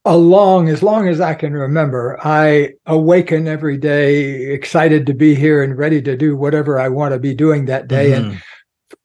a 0.06 0.18
long 0.18 0.68
as 0.68 0.82
long 0.82 1.08
as 1.08 1.22
i 1.22 1.34
can 1.34 1.54
remember 1.54 2.18
i 2.24 2.70
awaken 2.88 3.48
every 3.48 3.78
day 3.78 4.52
excited 4.52 5.06
to 5.06 5.14
be 5.14 5.36
here 5.36 5.62
and 5.62 5.78
ready 5.78 6.02
to 6.02 6.18
do 6.18 6.36
whatever 6.36 6.80
i 6.80 6.90
want 6.90 7.14
to 7.14 7.20
be 7.20 7.36
doing 7.36 7.66
that 7.66 7.88
day 7.88 8.12
mm-hmm. 8.12 8.32
and 8.32 8.42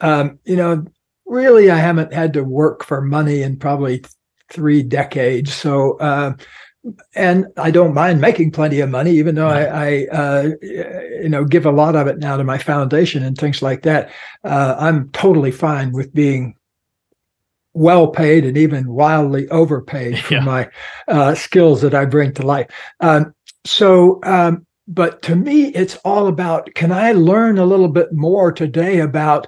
um, 0.00 0.38
you 0.44 0.56
know 0.56 0.84
really 1.26 1.70
I 1.70 1.76
haven't 1.76 2.12
had 2.12 2.32
to 2.34 2.44
work 2.44 2.84
for 2.84 3.02
money 3.02 3.42
in 3.42 3.58
probably 3.58 4.04
three 4.50 4.82
decades. 4.82 5.52
So, 5.52 5.98
uh, 5.98 6.34
and 7.16 7.46
I 7.56 7.72
don't 7.72 7.94
mind 7.94 8.20
making 8.20 8.52
plenty 8.52 8.78
of 8.78 8.88
money, 8.88 9.10
even 9.10 9.34
though 9.34 9.48
I, 9.48 9.64
I 9.64 10.06
uh, 10.06 10.50
you 10.62 11.28
know, 11.28 11.44
give 11.44 11.66
a 11.66 11.72
lot 11.72 11.96
of 11.96 12.06
it 12.06 12.18
now 12.18 12.36
to 12.36 12.44
my 12.44 12.58
foundation 12.58 13.24
and 13.24 13.36
things 13.36 13.60
like 13.60 13.82
that. 13.82 14.10
Uh, 14.44 14.76
I'm 14.78 15.10
totally 15.10 15.50
fine 15.50 15.90
with 15.90 16.14
being 16.14 16.54
well 17.76 18.08
paid 18.08 18.44
and 18.44 18.56
even 18.56 18.88
wildly 18.88 19.48
overpaid 19.50 20.18
for 20.24 20.34
yeah. 20.34 20.40
my 20.40 20.68
uh, 21.08 21.34
skills 21.34 21.82
that 21.82 21.94
I 21.94 22.06
bring 22.06 22.32
to 22.34 22.46
life. 22.46 22.68
Um, 23.00 23.34
so, 23.64 24.20
um, 24.24 24.66
but 24.88 25.20
to 25.22 25.36
me, 25.36 25.66
it's 25.66 25.96
all 26.04 26.28
about 26.28 26.72
can 26.74 26.92
I 26.92 27.12
learn 27.12 27.58
a 27.58 27.66
little 27.66 27.88
bit 27.88 28.12
more 28.12 28.52
today 28.52 29.00
about 29.00 29.46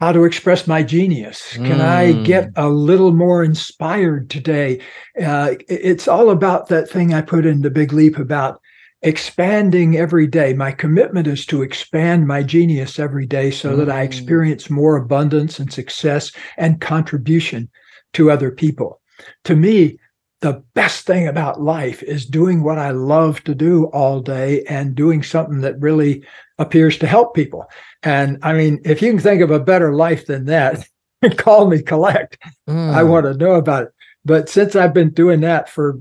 how 0.00 0.12
to 0.12 0.24
express 0.24 0.66
my 0.66 0.82
genius. 0.82 1.54
Can 1.54 1.78
mm. 1.78 1.80
I 1.80 2.12
get 2.24 2.50
a 2.56 2.68
little 2.68 3.12
more 3.12 3.44
inspired 3.44 4.28
today? 4.28 4.80
Uh, 5.18 5.54
it's 5.68 6.08
all 6.08 6.30
about 6.30 6.68
that 6.68 6.90
thing 6.90 7.14
I 7.14 7.22
put 7.22 7.46
in 7.46 7.62
the 7.62 7.70
big 7.70 7.92
leap 7.92 8.18
about 8.18 8.60
expanding 9.04 9.96
every 9.96 10.26
day. 10.26 10.54
My 10.54 10.72
commitment 10.72 11.26
is 11.26 11.44
to 11.46 11.62
expand 11.62 12.26
my 12.26 12.42
genius 12.42 12.98
every 12.98 13.26
day 13.26 13.50
so 13.50 13.74
mm. 13.74 13.76
that 13.76 13.90
I 13.90 14.02
mm. 14.02 14.06
experience 14.06 14.70
more 14.70 14.96
abundance 14.96 15.58
and 15.58 15.72
success 15.72 16.32
and 16.56 16.80
contribution 16.80 17.68
to 18.14 18.30
other 18.30 18.50
people. 18.50 19.00
To 19.44 19.54
me, 19.54 19.98
the 20.40 20.64
best 20.74 21.06
thing 21.06 21.28
about 21.28 21.60
life 21.60 22.02
is 22.02 22.26
doing 22.26 22.62
what 22.62 22.78
I 22.78 22.90
love 22.90 23.44
to 23.44 23.54
do 23.54 23.84
all 23.86 24.20
day 24.20 24.64
and 24.64 24.94
doing 24.94 25.22
something 25.22 25.60
that 25.60 25.80
really 25.80 26.24
appears 26.58 26.98
to 26.98 27.06
help 27.06 27.34
people. 27.34 27.66
And 28.02 28.38
I 28.42 28.54
mean, 28.54 28.80
if 28.84 29.02
you 29.02 29.10
can 29.10 29.20
think 29.20 29.42
of 29.42 29.50
a 29.50 29.60
better 29.60 29.94
life 29.94 30.26
than 30.26 30.46
that, 30.46 30.86
call 31.36 31.68
me 31.68 31.82
collect. 31.82 32.38
Mm. 32.68 32.94
I 32.94 33.02
want 33.02 33.26
to 33.26 33.34
know 33.34 33.52
about 33.52 33.84
it. 33.84 33.88
But 34.24 34.48
since 34.48 34.74
I've 34.74 34.94
been 34.94 35.10
doing 35.10 35.40
that 35.40 35.68
for 35.68 35.98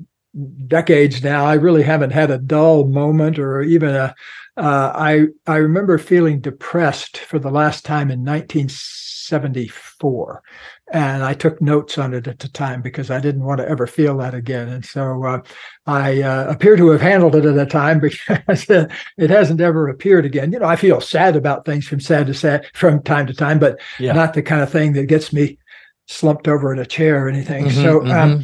decades 0.67 1.23
now, 1.23 1.45
I 1.45 1.53
really 1.55 1.83
haven't 1.83 2.11
had 2.11 2.31
a 2.31 2.37
dull 2.37 2.87
moment 2.87 3.37
or 3.39 3.61
even 3.61 3.95
a. 3.95 4.13
Uh, 4.55 4.91
I 4.93 5.25
I 5.51 5.55
remember 5.57 5.97
feeling 5.97 6.39
depressed 6.39 7.17
for 7.17 7.39
the 7.39 7.49
last 7.49 7.85
time 7.85 8.11
in 8.11 8.23
1974, 8.23 10.43
and 10.91 11.23
I 11.23 11.33
took 11.33 11.59
notes 11.59 11.97
on 11.97 12.13
it 12.13 12.27
at 12.27 12.37
the 12.37 12.49
time 12.49 12.83
because 12.83 13.09
I 13.09 13.19
didn't 13.19 13.45
want 13.45 13.61
to 13.61 13.67
ever 13.67 13.87
feel 13.87 14.15
that 14.17 14.35
again. 14.35 14.69
And 14.69 14.85
so 14.85 15.23
uh, 15.23 15.41
I 15.87 16.21
uh, 16.21 16.51
appear 16.51 16.75
to 16.75 16.89
have 16.89 17.01
handled 17.01 17.35
it 17.35 17.45
at 17.45 17.55
the 17.55 17.65
time 17.65 17.99
because 18.47 18.69
it 18.69 19.31
hasn't 19.31 19.59
ever 19.59 19.89
appeared 19.89 20.25
again. 20.25 20.51
You 20.51 20.59
know, 20.59 20.67
I 20.67 20.75
feel 20.75 21.01
sad 21.01 21.35
about 21.35 21.65
things 21.65 21.87
from 21.87 21.99
sad 21.99 22.27
to 22.27 22.35
sad 22.35 22.67
from 22.75 23.01
time 23.01 23.25
to 23.25 23.33
time, 23.33 23.57
but 23.57 23.79
yeah. 23.97 24.13
not 24.13 24.35
the 24.35 24.43
kind 24.43 24.61
of 24.61 24.71
thing 24.71 24.93
that 24.93 25.07
gets 25.07 25.33
me 25.33 25.57
slumped 26.05 26.47
over 26.47 26.71
in 26.71 26.77
a 26.77 26.85
chair 26.85 27.25
or 27.25 27.29
anything. 27.29 27.65
Mm-hmm, 27.65 27.81
so 27.81 28.01
um, 28.01 28.07
mm-hmm. 28.07 28.43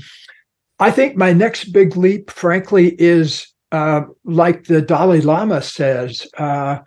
I 0.79 0.91
think 0.91 1.15
my 1.15 1.33
next 1.33 1.65
big 1.65 1.97
leap, 1.97 2.31
frankly, 2.31 2.95
is 2.99 3.47
uh, 3.71 4.01
like 4.23 4.65
the 4.65 4.81
Dalai 4.81 5.21
Lama 5.21 5.61
says, 5.61 6.27
uh, 6.37 6.79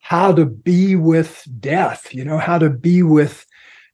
how 0.00 0.32
to 0.32 0.46
be 0.46 0.96
with 0.96 1.46
death. 1.60 2.14
You 2.14 2.24
know, 2.24 2.38
how 2.38 2.58
to 2.58 2.70
be 2.70 3.02
with 3.02 3.46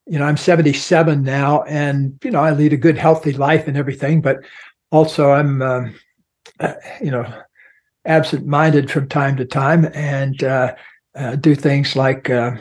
you 0.07 0.19
know, 0.19 0.27
I'm 0.27 0.37
77 0.37 1.23
now, 1.23 1.63
and 1.63 2.19
you 2.23 2.31
know, 2.31 2.41
I 2.41 2.53
lead 2.53 2.73
a 2.73 2.79
good, 2.79 2.99
healthy 2.99 3.33
life 3.33 3.67
and 3.67 3.77
everything, 3.77 4.21
but 4.21 4.41
also 4.91 5.31
I'm, 5.31 5.63
um, 5.63 5.95
uh, 6.61 6.75
you 7.01 7.11
know, 7.11 7.27
absent-minded 8.05 8.91
from 8.91 9.09
time 9.09 9.37
to 9.39 9.47
time, 9.47 9.91
and 9.95 10.43
uh, 10.45 10.75
uh, 11.15 11.37
do 11.37 11.55
things 11.55 11.97
like 11.97 12.29
uh, 12.29 12.57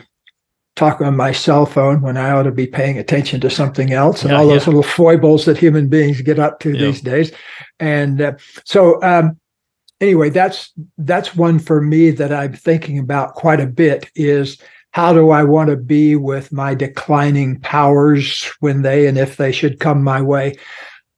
talk 0.76 1.00
on 1.00 1.16
my 1.16 1.30
cell 1.32 1.66
phone 1.66 2.00
when 2.00 2.16
I 2.16 2.30
ought 2.30 2.42
to 2.44 2.52
be 2.52 2.66
paying 2.66 2.98
attention 2.98 3.40
to 3.42 3.50
something 3.50 3.92
else, 3.92 4.22
and 4.22 4.30
yeah, 4.30 4.38
all 4.38 4.48
those 4.48 4.62
yeah. 4.62 4.72
little 4.72 4.82
foibles 4.82 5.44
that 5.44 5.58
human 5.58 5.88
beings 5.88 6.20
get 6.20 6.38
up 6.38 6.60
to 6.60 6.72
yeah. 6.72 6.86
these 6.86 7.00
days. 7.00 7.32
And 7.78 8.20
uh, 8.20 8.32
so, 8.64 9.00
um, 9.02 9.38
anyway, 10.00 10.30
that's 10.30 10.72
that's 10.98 11.36
one 11.36 11.58
for 11.58 11.80
me 11.80 12.10
that 12.10 12.32
I'm 12.32 12.54
thinking 12.54 12.98
about 12.98 13.34
quite 13.34 13.60
a 13.60 13.66
bit. 13.66 14.10
Is 14.16 14.58
how 14.90 15.12
do 15.12 15.30
I 15.30 15.44
want 15.44 15.70
to 15.70 15.76
be 15.76 16.16
with 16.16 16.52
my 16.52 16.74
declining 16.74 17.60
powers 17.60 18.48
when 18.60 18.82
they 18.82 19.06
and 19.06 19.18
if 19.18 19.36
they 19.36 19.52
should 19.52 19.80
come 19.80 20.02
my 20.02 20.22
way? 20.22 20.56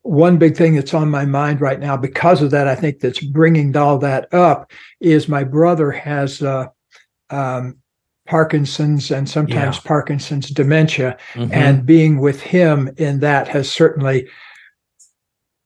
One 0.03 0.39
big 0.39 0.57
thing 0.57 0.77
that's 0.77 0.95
on 0.95 1.11
my 1.11 1.25
mind 1.25 1.61
right 1.61 1.81
now, 1.81 1.97
because 1.97 2.41
of 2.41 2.53
that, 2.53 2.69
I 2.69 2.77
think 2.77 3.01
that's 3.01 3.21
bringing 3.21 3.77
all 3.77 3.99
that 3.99 4.33
up, 4.33 4.71
is 5.01 5.29
my 5.29 5.43
brother 5.43 5.91
has 5.91 6.41
uh, 6.43 6.69
um, 7.29 7.79
Parkinson's 8.27 9.11
and 9.11 9.29
sometimes 9.29 9.77
yeah. 9.77 9.83
Parkinson's 9.85 10.51
dementia, 10.51 11.17
mm-hmm. 11.35 11.53
and 11.53 11.87
being 11.87 12.19
with 12.19 12.41
him 12.41 12.91
in 12.97 13.21
that 13.21 13.49
has 13.49 13.71
certainly 13.71 14.29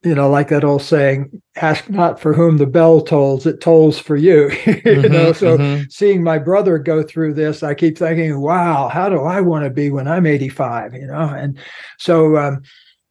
you 0.02 0.14
know, 0.14 0.30
like 0.30 0.48
that 0.48 0.64
old 0.64 0.80
saying, 0.80 1.42
ask 1.56 1.90
not 1.90 2.18
for 2.18 2.32
whom 2.32 2.56
the 2.56 2.66
bell 2.66 3.02
tolls, 3.02 3.44
it 3.44 3.60
tolls 3.60 3.98
for 3.98 4.16
you. 4.16 4.44
you 4.66 4.74
mm-hmm, 4.74 5.12
know, 5.12 5.32
so 5.32 5.58
mm-hmm. 5.58 5.82
seeing 5.90 6.22
my 6.22 6.38
brother 6.38 6.78
go 6.78 7.02
through 7.02 7.34
this, 7.34 7.62
I 7.62 7.74
keep 7.74 7.98
thinking, 7.98 8.40
wow, 8.40 8.88
how 8.88 9.10
do 9.10 9.20
I 9.20 9.42
want 9.42 9.64
to 9.64 9.70
be 9.70 9.90
when 9.90 10.08
I'm 10.08 10.24
85? 10.24 10.94
You 10.94 11.06
know, 11.06 11.28
and 11.28 11.58
so 11.98 12.38
um, 12.38 12.62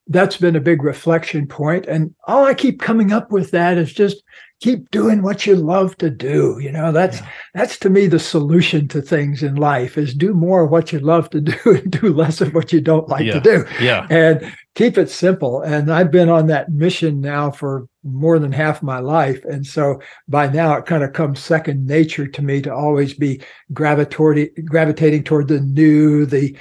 that's 0.07 0.37
been 0.37 0.55
a 0.55 0.61
big 0.61 0.81
reflection 0.81 1.47
point. 1.47 1.85
And 1.85 2.15
all 2.25 2.43
I 2.43 2.55
keep 2.55 2.81
coming 2.81 3.11
up 3.11 3.31
with 3.31 3.51
that 3.51 3.77
is 3.77 3.93
just 3.93 4.23
keep 4.59 4.91
doing 4.91 5.21
what 5.21 5.45
you 5.45 5.55
love 5.55 5.97
to 5.97 6.09
do 6.09 6.57
you 6.59 6.71
know? 6.71 6.91
That's 6.91 7.19
yeah. 7.21 7.29
that's 7.53 7.79
to 7.79 7.89
me 7.89 8.07
the 8.07 8.19
solution 8.19 8.87
to 8.89 9.01
things 9.01 9.43
in 9.43 9.55
life 9.55 9.97
is 9.97 10.13
do 10.13 10.33
more 10.33 10.65
of 10.65 10.71
what 10.71 10.91
you 10.91 10.99
love 10.99 11.29
to 11.31 11.41
do 11.41 11.57
and 11.65 11.91
do 11.91 12.13
less 12.13 12.41
of 12.41 12.53
what 12.53 12.73
you 12.73 12.81
don't 12.81 13.09
like 13.09 13.25
yeah. 13.25 13.33
to 13.33 13.39
do. 13.39 13.65
Yeah. 13.79 14.07
And 14.09 14.53
keep 14.75 14.97
it 14.97 15.09
simple. 15.09 15.61
And 15.61 15.91
i've 15.91 16.11
been 16.11 16.29
on 16.29 16.47
that 16.47 16.71
mission 16.71 17.21
now 17.21 17.51
for 17.51 17.87
more 18.03 18.39
than 18.39 18.51
half 18.51 18.81
my 18.81 18.99
life. 18.99 19.43
And 19.45 19.65
so 19.65 20.01
by 20.27 20.47
now 20.47 20.73
it 20.75 20.85
kind 20.85 21.03
of 21.03 21.13
comes 21.13 21.39
second 21.39 21.85
nature 21.85 22.27
to 22.27 22.41
me 22.41 22.61
to 22.61 22.73
always 22.73 23.13
be 23.13 23.41
gravitating 23.73 24.65
gravitating 24.65 25.23
toward 25.23 25.47
the 25.47 25.59
new 25.59 26.25
the 26.25 26.55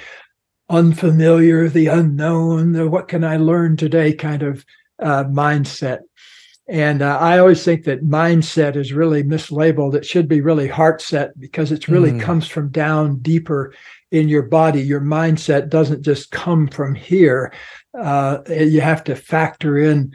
unfamiliar 0.69 1.67
the 1.67 1.87
unknown 1.87 2.73
the 2.73 2.87
what 2.87 3.07
can 3.07 3.23
i 3.23 3.37
learn 3.37 3.75
today 3.75 4.13
kind 4.13 4.43
of 4.43 4.63
uh, 4.99 5.23
mindset 5.23 6.01
And 6.69 7.01
uh, 7.01 7.17
I 7.17 7.39
always 7.39 7.63
think 7.63 7.85
that 7.85 8.05
mindset 8.05 8.75
is 8.75 8.93
really 8.93 9.23
mislabeled. 9.23 9.95
It 9.95 10.05
should 10.05 10.27
be 10.27 10.39
really 10.39 10.67
heart 10.67 11.01
set 11.01 11.37
because 11.39 11.71
it 11.71 11.87
really 11.87 12.11
mm. 12.11 12.21
comes 12.21 12.47
from 12.47 12.69
down 12.69 13.17
deeper 13.19 13.73
in 14.11 14.29
your 14.29 14.43
body. 14.43 14.79
Your 14.79 15.01
mindset 15.01 15.69
doesn't 15.69 16.03
just 16.03 16.29
come 16.29 16.67
from 16.67 16.93
here. 16.93 17.51
Uh, 17.99 18.39
you 18.47 18.81
have 18.81 19.03
to 19.05 19.15
factor 19.15 19.79
in 19.79 20.13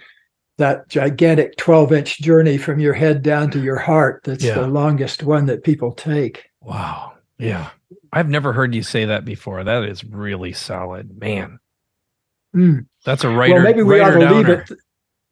that 0.58 0.88
gigantic 0.88 1.56
12 1.56 1.92
inch 1.92 2.20
journey 2.20 2.56
from 2.56 2.78
your 2.78 2.94
head 2.94 3.22
down 3.22 3.50
to 3.50 3.60
your 3.60 3.78
heart. 3.78 4.20
That's 4.22 4.44
yeah. 4.44 4.54
the 4.54 4.68
longest 4.68 5.24
one 5.24 5.46
that 5.46 5.64
people 5.64 5.90
take. 5.90 6.44
Wow. 6.60 7.14
Yeah. 7.36 7.70
I've 8.12 8.28
never 8.28 8.52
heard 8.52 8.76
you 8.76 8.84
say 8.84 9.06
that 9.06 9.24
before. 9.24 9.64
That 9.64 9.82
is 9.82 10.04
really 10.04 10.52
solid, 10.52 11.18
man. 11.18 11.58
Mm. 12.54 12.86
That's 13.04 13.24
a 13.24 13.28
writer. 13.28 13.54
Well, 13.54 13.64
maybe 13.64 13.82
we 13.82 13.98
ought 13.98 14.12
to 14.12 14.20
downer. 14.20 14.36
leave 14.36 14.48
it. 14.48 14.70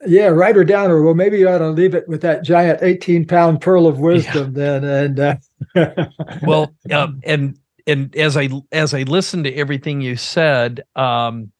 Yeah, 0.04 0.26
writer 0.26 0.64
downer. 0.64 1.02
Well, 1.02 1.14
maybe 1.14 1.38
you 1.38 1.48
ought 1.48 1.58
to 1.58 1.70
leave 1.70 1.94
it 1.94 2.08
with 2.08 2.22
that 2.22 2.42
giant 2.42 2.82
18 2.82 3.26
pound 3.26 3.60
pearl 3.60 3.86
of 3.86 3.98
wisdom 3.98 4.54
yeah. 4.56 4.78
then. 4.78 4.84
And 4.84 5.20
uh... 5.20 6.06
well, 6.42 6.74
um, 6.90 7.20
and 7.24 7.58
and 7.86 8.14
as 8.16 8.36
I 8.36 8.48
as 8.72 8.94
I 8.94 9.02
listened 9.02 9.44
to 9.44 9.54
everything 9.54 10.00
you 10.00 10.16
said, 10.16 10.82
um, 10.96 11.52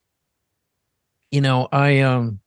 you 1.31 1.41
know, 1.41 1.69
I 1.71 2.01
um 2.01 2.41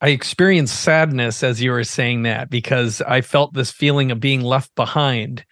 I 0.00 0.08
experienced 0.08 0.80
sadness 0.80 1.44
as 1.44 1.62
you 1.62 1.70
were 1.70 1.84
saying 1.84 2.24
that 2.24 2.50
because 2.50 3.00
I 3.00 3.20
felt 3.20 3.54
this 3.54 3.70
feeling 3.70 4.10
of 4.10 4.18
being 4.18 4.40
left 4.40 4.74
behind. 4.74 5.44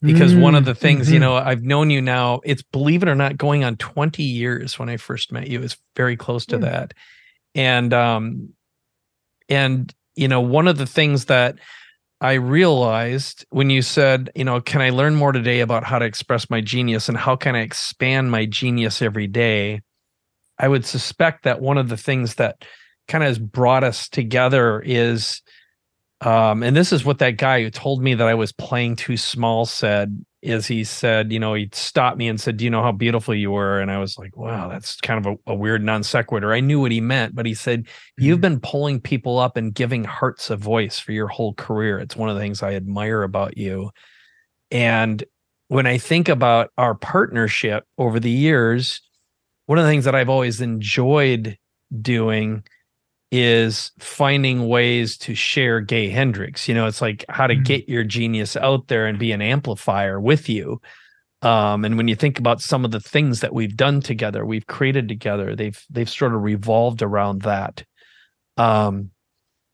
Because 0.00 0.32
mm, 0.32 0.40
one 0.40 0.54
of 0.54 0.64
the 0.64 0.76
things, 0.76 1.06
mm-hmm. 1.06 1.14
you 1.14 1.18
know, 1.18 1.34
I've 1.34 1.64
known 1.64 1.90
you 1.90 2.00
now, 2.00 2.40
it's 2.44 2.62
believe 2.62 3.02
it 3.02 3.08
or 3.08 3.16
not, 3.16 3.36
going 3.36 3.64
on 3.64 3.76
20 3.76 4.22
years 4.22 4.78
when 4.78 4.88
I 4.88 4.96
first 4.96 5.32
met 5.32 5.48
you 5.48 5.60
is 5.60 5.76
very 5.96 6.16
close 6.16 6.46
to 6.46 6.58
mm. 6.58 6.60
that. 6.60 6.94
And 7.54 7.92
um 7.92 8.50
and 9.48 9.94
you 10.16 10.28
know, 10.28 10.40
one 10.40 10.66
of 10.66 10.78
the 10.78 10.86
things 10.86 11.26
that 11.26 11.56
I 12.20 12.34
realized 12.34 13.46
when 13.50 13.70
you 13.70 13.82
said, 13.82 14.30
you 14.34 14.44
know, 14.44 14.60
can 14.60 14.80
I 14.80 14.90
learn 14.90 15.14
more 15.14 15.30
today 15.30 15.60
about 15.60 15.84
how 15.84 16.00
to 16.00 16.04
express 16.04 16.50
my 16.50 16.60
genius 16.60 17.08
and 17.08 17.16
how 17.16 17.36
can 17.36 17.54
I 17.54 17.60
expand 17.60 18.30
my 18.30 18.44
genius 18.44 19.00
every 19.00 19.28
day? 19.28 19.80
I 20.58 20.66
would 20.66 20.84
suspect 20.84 21.44
that 21.44 21.60
one 21.60 21.78
of 21.78 21.88
the 21.88 21.96
things 21.96 22.34
that 22.34 22.64
kind 23.06 23.22
of 23.22 23.28
has 23.28 23.38
brought 23.38 23.84
us 23.84 24.08
together 24.08 24.80
is 24.80 25.40
um 26.20 26.62
and 26.62 26.76
this 26.76 26.92
is 26.92 27.04
what 27.04 27.18
that 27.18 27.36
guy 27.36 27.62
who 27.62 27.70
told 27.70 28.02
me 28.02 28.14
that 28.14 28.26
I 28.26 28.34
was 28.34 28.52
playing 28.52 28.96
too 28.96 29.16
small 29.16 29.66
said 29.66 30.24
is 30.40 30.66
he 30.66 30.84
said, 30.84 31.32
you 31.32 31.40
know, 31.40 31.54
he 31.54 31.68
stopped 31.72 32.16
me 32.16 32.28
and 32.28 32.40
said, 32.40 32.56
Do 32.58 32.64
you 32.64 32.70
know 32.70 32.82
how 32.82 32.92
beautiful 32.92 33.34
you 33.34 33.50
were? 33.50 33.80
And 33.80 33.90
I 33.90 33.98
was 33.98 34.16
like, 34.18 34.36
Wow, 34.36 34.68
that's 34.68 34.96
kind 35.00 35.24
of 35.24 35.32
a, 35.32 35.52
a 35.52 35.54
weird 35.54 35.82
non 35.82 36.02
sequitur. 36.02 36.52
I 36.52 36.60
knew 36.60 36.80
what 36.80 36.92
he 36.92 37.00
meant, 37.00 37.34
but 37.34 37.46
he 37.46 37.54
said, 37.54 37.86
You've 38.16 38.36
mm-hmm. 38.36 38.42
been 38.42 38.60
pulling 38.60 39.00
people 39.00 39.38
up 39.38 39.56
and 39.56 39.74
giving 39.74 40.04
hearts 40.04 40.50
a 40.50 40.56
voice 40.56 40.98
for 40.98 41.12
your 41.12 41.28
whole 41.28 41.54
career. 41.54 41.98
It's 41.98 42.16
one 42.16 42.28
of 42.28 42.36
the 42.36 42.40
things 42.40 42.62
I 42.62 42.74
admire 42.74 43.22
about 43.22 43.56
you. 43.56 43.90
And 44.70 45.24
when 45.68 45.86
I 45.86 45.98
think 45.98 46.28
about 46.28 46.70
our 46.78 46.94
partnership 46.94 47.84
over 47.98 48.20
the 48.20 48.30
years, 48.30 49.02
one 49.66 49.78
of 49.78 49.84
the 49.84 49.90
things 49.90 50.04
that 50.04 50.14
I've 50.14 50.30
always 50.30 50.60
enjoyed 50.60 51.58
doing 52.00 52.62
is 53.30 53.92
finding 53.98 54.68
ways 54.68 55.18
to 55.18 55.34
share 55.34 55.80
Gay 55.80 56.08
Hendricks. 56.08 56.68
You 56.68 56.74
know, 56.74 56.86
it's 56.86 57.02
like 57.02 57.24
how 57.28 57.46
to 57.46 57.54
mm-hmm. 57.54 57.62
get 57.62 57.88
your 57.88 58.04
genius 58.04 58.56
out 58.56 58.88
there 58.88 59.06
and 59.06 59.18
be 59.18 59.32
an 59.32 59.42
amplifier 59.42 60.18
with 60.20 60.48
you. 60.48 60.80
Um, 61.42 61.84
and 61.84 61.96
when 61.96 62.08
you 62.08 62.16
think 62.16 62.38
about 62.38 62.60
some 62.60 62.84
of 62.84 62.90
the 62.90 63.00
things 63.00 63.40
that 63.40 63.54
we've 63.54 63.76
done 63.76 64.00
together, 64.00 64.44
we've 64.44 64.66
created 64.66 65.08
together, 65.08 65.54
they've 65.54 65.80
they've 65.88 66.10
sort 66.10 66.34
of 66.34 66.42
revolved 66.42 67.02
around 67.02 67.42
that. 67.42 67.84
Um, 68.56 69.10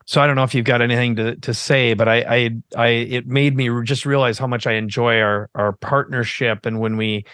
so 0.05 0.21
I 0.21 0.27
don't 0.27 0.37
know 0.37 0.43
if 0.43 0.55
you've 0.55 0.67
got 0.67 0.83
anything 0.83 1.17
to 1.17 1.37
to 1.37 1.55
say, 1.55 1.95
but 1.95 2.09
I 2.09 2.17
I 2.29 2.51
I 2.77 2.89
it 2.89 3.27
made 3.27 3.57
me 3.57 3.71
just 3.85 4.05
realize 4.05 4.39
how 4.39 4.47
much 4.47 4.67
I 4.67 4.73
enjoy 4.73 5.21
our 5.21 5.49
our 5.55 5.73
partnership 5.73 6.67
and 6.67 6.81
when 6.81 6.99
we 6.99 7.25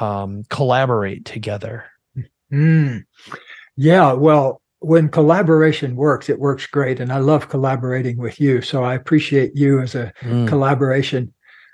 um, 0.00 0.42
collaborate 0.48 1.24
together. 1.24 1.84
Mm. 2.52 3.04
Yeah, 3.76 4.12
well, 4.14 4.60
when 4.80 5.08
collaboration 5.08 5.94
works, 5.94 6.28
it 6.28 6.38
works 6.38 6.66
great, 6.66 7.00
and 7.00 7.12
I 7.12 7.18
love 7.18 7.48
collaborating 7.48 8.16
with 8.16 8.40
you. 8.40 8.62
So 8.62 8.82
I 8.82 8.94
appreciate 8.94 9.54
you 9.54 9.80
as 9.80 9.94
a 9.94 10.12
mm. 10.22 10.48
collaboration 10.48 11.32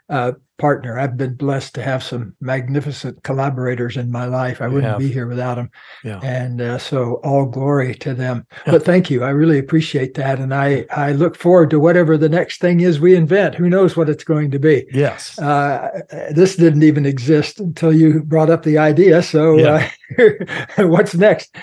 uh, 0.08 0.32
partner. 0.58 0.98
I've 0.98 1.16
been 1.16 1.34
blessed 1.34 1.74
to 1.74 1.82
have 1.82 2.02
some 2.02 2.34
magnificent 2.40 3.22
collaborators 3.22 3.96
in 3.96 4.10
my 4.10 4.24
life. 4.24 4.62
I 4.62 4.68
wouldn't 4.68 4.98
be 4.98 5.12
here 5.12 5.26
without 5.26 5.56
them. 5.56 5.70
Yeah. 6.02 6.20
And 6.22 6.60
uh, 6.60 6.78
so 6.78 7.14
all 7.24 7.46
glory 7.46 7.94
to 7.96 8.14
them. 8.14 8.46
But 8.64 8.84
thank 8.84 9.10
you. 9.10 9.22
I 9.22 9.30
really 9.30 9.58
appreciate 9.58 10.14
that. 10.14 10.38
And 10.38 10.54
I, 10.54 10.86
I 10.90 11.12
look 11.12 11.36
forward 11.36 11.70
to 11.70 11.80
whatever 11.80 12.16
the 12.16 12.28
next 12.28 12.60
thing 12.60 12.80
is 12.80 13.00
we 13.00 13.14
invent. 13.14 13.54
Who 13.54 13.68
knows 13.68 13.96
what 13.96 14.08
it's 14.08 14.24
going 14.24 14.50
to 14.52 14.58
be? 14.58 14.86
Yes. 14.92 15.38
Uh, 15.38 16.00
this 16.30 16.56
didn't 16.56 16.84
even 16.84 17.04
exist 17.04 17.60
until 17.60 17.92
you 17.92 18.22
brought 18.22 18.50
up 18.50 18.62
the 18.62 18.78
idea. 18.78 19.22
So 19.22 19.58
yeah. 19.58 19.90
Uh, 20.18 20.30
what's 20.86 21.14
next? 21.14 21.54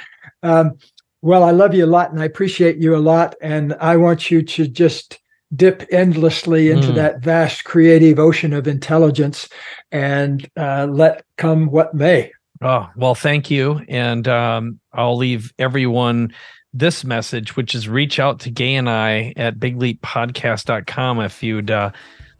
Um, 0.44 0.78
well, 1.24 1.46
I 1.46 1.52
love 1.52 1.74
you 1.74 1.86
a 1.86 1.88
lot 1.88 2.12
and 2.12 2.22
I 2.22 2.26
appreciate 2.26 2.78
you 2.78 2.96
a 2.96 3.00
lot. 3.00 3.34
And 3.42 3.74
I 3.80 3.96
want 3.96 4.30
you 4.30 4.42
to 4.44 4.68
just 4.68 5.20
dip 5.56 5.86
endlessly 5.90 6.70
into 6.70 6.90
mm. 6.90 6.96
that 6.96 7.22
vast 7.22 7.64
creative 7.64 8.20
ocean 8.20 8.52
of 8.52 8.68
intelligence 8.68 9.48
and 9.90 10.46
uh, 10.58 10.86
let 10.86 11.24
come 11.38 11.68
what 11.68 11.94
may. 11.94 12.34
Oh, 12.62 12.90
well, 12.98 13.16
thank 13.16 13.50
you. 13.50 13.80
And 13.88 14.28
um, 14.28 14.82
I'll 14.92 15.16
leave 15.16 15.54
everyone 15.58 16.34
this 16.74 17.06
message, 17.06 17.56
which 17.56 17.74
is 17.74 17.88
reach 17.88 18.20
out 18.20 18.42
to 18.42 18.52
Gay 18.52 18.76
and 18.76 18.90
I 18.90 19.34
at 19.38 19.60
bigleappodcast.com 19.60 21.22
if 21.22 21.42
you'd 21.42 21.72
uh, 21.72 21.92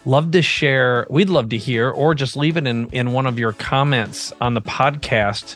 love 0.04 0.32
to 0.32 0.42
share. 0.42 1.08
We'd 1.10 1.30
love 1.30 1.50
to 1.50 1.58
hear, 1.58 1.90
or 1.90 2.14
just 2.16 2.36
leave 2.36 2.58
it 2.58 2.68
in, 2.68 2.90
in 2.90 3.14
one 3.14 3.28
of 3.28 3.40
your 3.40 3.54
comments 3.54 4.34
on 4.42 4.56
the 4.56 4.62
podcast. 4.62 5.56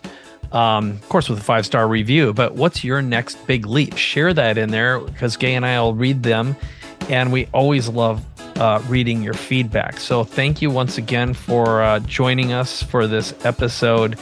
Um, 0.51 0.91
of 0.91 1.09
course, 1.09 1.29
with 1.29 1.39
a 1.39 1.43
five 1.43 1.65
star 1.65 1.87
review, 1.87 2.33
but 2.33 2.55
what's 2.55 2.83
your 2.83 3.01
next 3.01 3.35
big 3.47 3.65
leap? 3.65 3.97
Share 3.97 4.33
that 4.33 4.57
in 4.57 4.71
there 4.71 4.99
because 4.99 5.35
Gay 5.35 5.55
and 5.55 5.65
I 5.65 5.81
will 5.81 5.93
read 5.93 6.23
them 6.23 6.55
and 7.09 7.31
we 7.31 7.47
always 7.53 7.89
love 7.89 8.25
uh, 8.57 8.81
reading 8.87 9.21
your 9.21 9.33
feedback. 9.33 9.99
So 9.99 10.23
thank 10.23 10.61
you 10.61 10.69
once 10.69 10.97
again 10.97 11.33
for 11.33 11.81
uh, 11.81 11.99
joining 11.99 12.53
us 12.53 12.81
for 12.81 13.07
this 13.07 13.33
episode. 13.45 14.17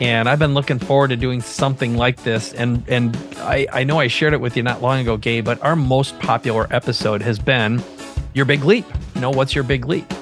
And 0.00 0.28
I've 0.28 0.38
been 0.38 0.54
looking 0.54 0.78
forward 0.78 1.08
to 1.08 1.16
doing 1.16 1.40
something 1.40 1.96
like 1.96 2.22
this. 2.22 2.52
And 2.52 2.86
and 2.88 3.16
I, 3.38 3.66
I 3.72 3.84
know 3.84 3.98
I 3.98 4.08
shared 4.08 4.34
it 4.34 4.40
with 4.40 4.56
you 4.56 4.62
not 4.62 4.82
long 4.82 5.00
ago, 5.00 5.16
Gay, 5.16 5.40
but 5.40 5.62
our 5.62 5.76
most 5.76 6.18
popular 6.18 6.66
episode 6.70 7.22
has 7.22 7.38
been 7.38 7.82
your 8.34 8.44
big 8.44 8.64
leap. 8.64 8.84
You 9.14 9.20
know, 9.22 9.30
what's 9.30 9.54
your 9.54 9.64
big 9.64 9.86
leap? 9.86 10.12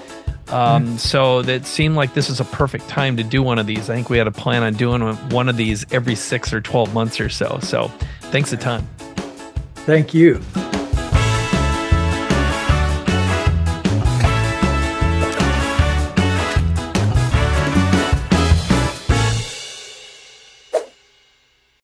Um. 0.48 0.98
So 0.98 1.40
it 1.40 1.66
seemed 1.66 1.96
like 1.96 2.14
this 2.14 2.28
is 2.28 2.40
a 2.40 2.44
perfect 2.44 2.88
time 2.88 3.16
to 3.16 3.24
do 3.24 3.42
one 3.42 3.58
of 3.58 3.66
these. 3.66 3.90
I 3.90 3.94
think 3.94 4.10
we 4.10 4.18
had 4.18 4.26
a 4.26 4.32
plan 4.32 4.62
on 4.62 4.74
doing 4.74 5.02
one 5.30 5.48
of 5.48 5.56
these 5.56 5.84
every 5.92 6.14
six 6.14 6.52
or 6.52 6.60
12 6.60 6.92
months 6.94 7.20
or 7.20 7.28
so. 7.28 7.58
So 7.62 7.88
thanks 8.30 8.52
a 8.52 8.56
ton. 8.56 8.86
Thank 9.86 10.14
you. 10.14 10.40